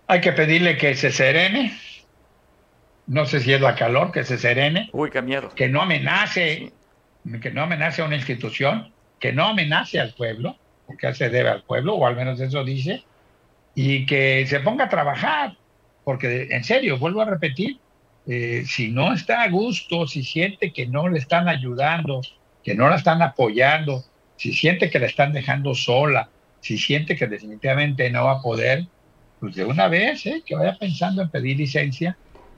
[0.06, 1.78] Hay que pedirle que se serene.
[3.10, 4.88] No sé si es la calor, que se serene.
[4.92, 5.48] Uy, qué miedo.
[5.48, 6.72] Que no amenace
[7.42, 10.56] que no amenace a una institución, que no amenace al pueblo,
[10.86, 13.02] porque se debe al pueblo, o al menos eso dice,
[13.74, 15.56] y que se ponga a trabajar,
[16.04, 17.78] porque en serio, vuelvo a repetir,
[18.28, 22.20] eh, si no está a gusto, si siente que no le están ayudando,
[22.62, 24.04] que no la están apoyando,
[24.36, 26.30] si siente que la están dejando sola,
[26.60, 28.86] si siente que definitivamente no va a poder,
[29.40, 32.16] pues de una vez, eh, que vaya pensando en pedir licencia,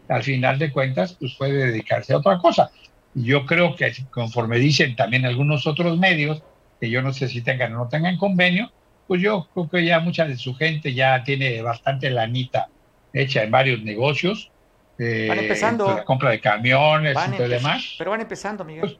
[0.08, 2.70] al final de cuentas, pues puede dedicarse a otra cosa.
[3.14, 6.42] Yo creo que conforme dicen también algunos otros medios,
[6.80, 8.70] que yo no sé si tengan o no tengan convenio,
[9.06, 12.68] pues yo creo que ya mucha de su gente ya tiene bastante lanita
[13.12, 14.50] hecha en varios negocios.
[14.98, 15.86] Eh, van empezando.
[15.96, 17.94] La compra de camiones y todo demás.
[17.98, 18.80] Pero van empezando, Miguel.
[18.80, 18.96] Pues,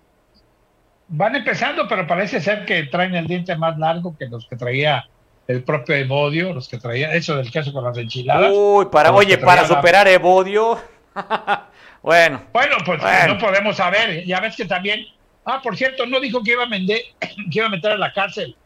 [1.09, 5.07] van empezando, pero parece ser que traen el diente más largo que los que traía
[5.53, 8.51] el propio Evodio, los que traía eso del queso con las enchiladas.
[8.55, 10.79] Uy, para, oye, para superar Evodio.
[12.03, 12.43] Bueno.
[12.53, 14.25] Bueno, pues no podemos saber.
[14.27, 15.07] Ya ves que también.
[15.45, 18.13] Ah, por cierto, no dijo que iba a, vender, que iba a meter a la
[18.13, 18.57] cárcel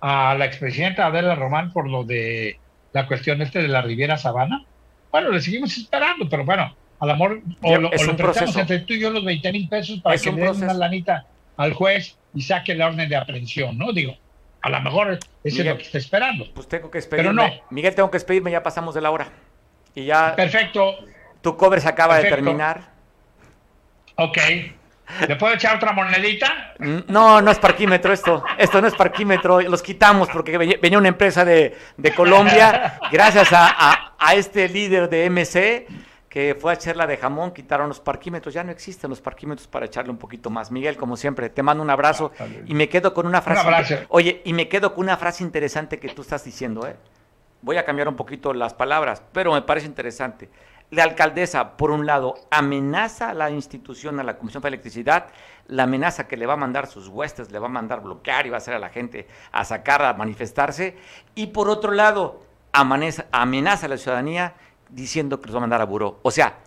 [0.00, 2.58] a la expresidenta Adela Román por lo de
[2.92, 4.64] la cuestión este de la Riviera Sabana.
[5.10, 9.10] Bueno, le seguimos esperando, pero bueno, al amor, o, lo, prestamos entre tú y yo
[9.10, 11.26] los 20 mil pesos para que le den una lanita
[11.56, 13.92] al juez y saque la orden de aprehensión, ¿no?
[13.92, 14.16] Digo,
[14.66, 16.44] a lo mejor eso es lo que está esperando.
[16.52, 17.30] Pues tengo que despedirme.
[17.30, 17.62] Pero no.
[17.70, 19.28] Miguel, tengo que despedirme, ya pasamos de la hora.
[19.94, 20.34] Y ya.
[20.34, 20.96] Perfecto.
[21.40, 22.90] Tu cover se acaba de terminar.
[24.16, 24.38] Ok.
[25.28, 26.74] ¿Le puedo echar otra monedita?
[26.80, 28.42] Mm, no, no es parquímetro esto.
[28.58, 29.60] Esto no es parquímetro.
[29.60, 31.76] Los quitamos porque venía una empresa de,
[32.16, 32.98] Colombia.
[33.12, 35.86] Gracias a, este líder de MC
[36.36, 38.52] que fue a echarla de jamón, quitaron los parquímetros.
[38.52, 40.70] Ya no existen los parquímetros para echarle un poquito más.
[40.70, 44.04] Miguel, como siempre, te mando un abrazo ah, y me quedo con una frase.
[44.10, 46.94] Oye, y me quedo con una frase interesante que tú estás diciendo, ¿eh?
[47.62, 50.50] Voy a cambiar un poquito las palabras, pero me parece interesante
[50.90, 55.28] la alcaldesa, por un lado, amenaza a la institución, a la Comisión de Electricidad,
[55.68, 58.50] la amenaza que le va a mandar sus huestes, le va a mandar bloquear y
[58.50, 60.98] va a hacer a la gente a sacar, a manifestarse,
[61.34, 64.52] y por otro lado, amenaza, amenaza a la ciudadanía
[64.88, 66.20] diciendo que los va a mandar a buró.
[66.22, 66.58] O sea,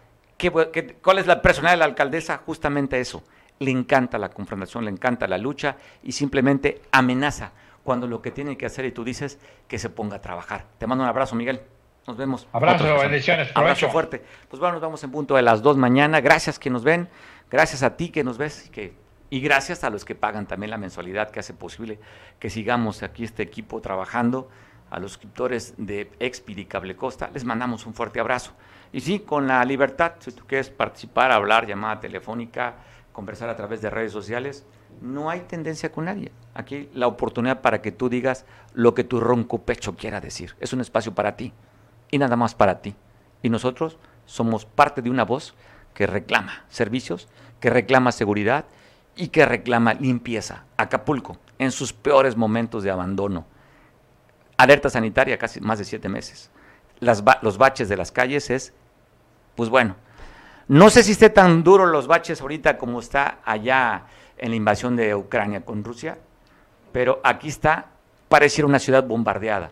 [1.02, 2.38] cuál es la personalidad de la alcaldesa?
[2.46, 3.24] Justamente eso.
[3.60, 7.52] Le encanta la confrontación, le encanta la lucha y simplemente amenaza
[7.84, 10.66] cuando lo que tiene que hacer y tú dices que se ponga a trabajar.
[10.78, 11.62] Te mando un abrazo, Miguel.
[12.08, 12.48] Nos vemos.
[12.54, 13.50] Abrazo, bendiciones.
[13.54, 14.24] Abrazo fuerte.
[14.50, 16.22] Pues bueno, nos vamos en punto de las dos mañana.
[16.22, 17.10] Gracias que nos ven.
[17.52, 18.94] Gracias a ti que nos ves y, que,
[19.30, 22.00] y gracias a los que pagan también la mensualidad que hace posible
[22.40, 24.50] que sigamos aquí este equipo trabajando.
[24.90, 28.54] A los suscriptores de Expidi Cable Costa, les mandamos un fuerte abrazo.
[28.92, 32.76] Y sí, con la libertad, si tú quieres participar, hablar, llamada telefónica,
[33.12, 34.66] conversar a través de redes sociales,
[35.02, 36.32] no hay tendencia con nadie.
[36.54, 40.56] Aquí la oportunidad para que tú digas lo que tu ronco pecho quiera decir.
[40.60, 41.54] Es un espacio para ti
[42.12, 42.96] y nada más para ti.
[43.42, 45.56] Y nosotros somos parte de una voz
[45.94, 47.28] que reclama servicios,
[47.60, 48.66] que reclama seguridad
[49.16, 50.66] y que reclama limpieza.
[50.78, 53.46] Acapulco, en sus peores momentos de abandono.
[54.60, 56.52] Alerta sanitaria casi más de siete meses.
[57.00, 58.74] Las los baches de las calles es,
[59.56, 59.96] pues bueno,
[60.68, 64.04] no sé si esté tan duro los baches ahorita como está allá
[64.38, 66.18] en la invasión de Ucrania con Rusia,
[66.92, 67.88] pero aquí está,
[68.28, 69.72] pareciera una ciudad bombardeada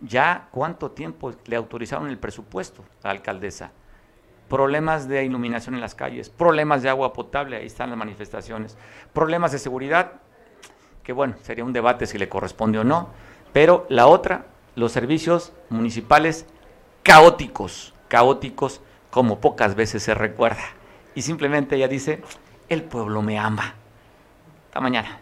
[0.00, 3.72] ya cuánto tiempo le autorizaron el presupuesto a la alcaldesa.
[4.48, 8.76] Problemas de iluminación en las calles, problemas de agua potable, ahí están las manifestaciones,
[9.12, 10.12] problemas de seguridad,
[11.02, 13.10] que bueno, sería un debate si le corresponde o no,
[13.52, 16.46] pero la otra, los servicios municipales
[17.02, 18.80] caóticos, caóticos
[19.10, 20.64] como pocas veces se recuerda.
[21.14, 22.22] Y simplemente ella dice,
[22.68, 23.74] el pueblo me ama.
[24.66, 25.20] Hasta mañana.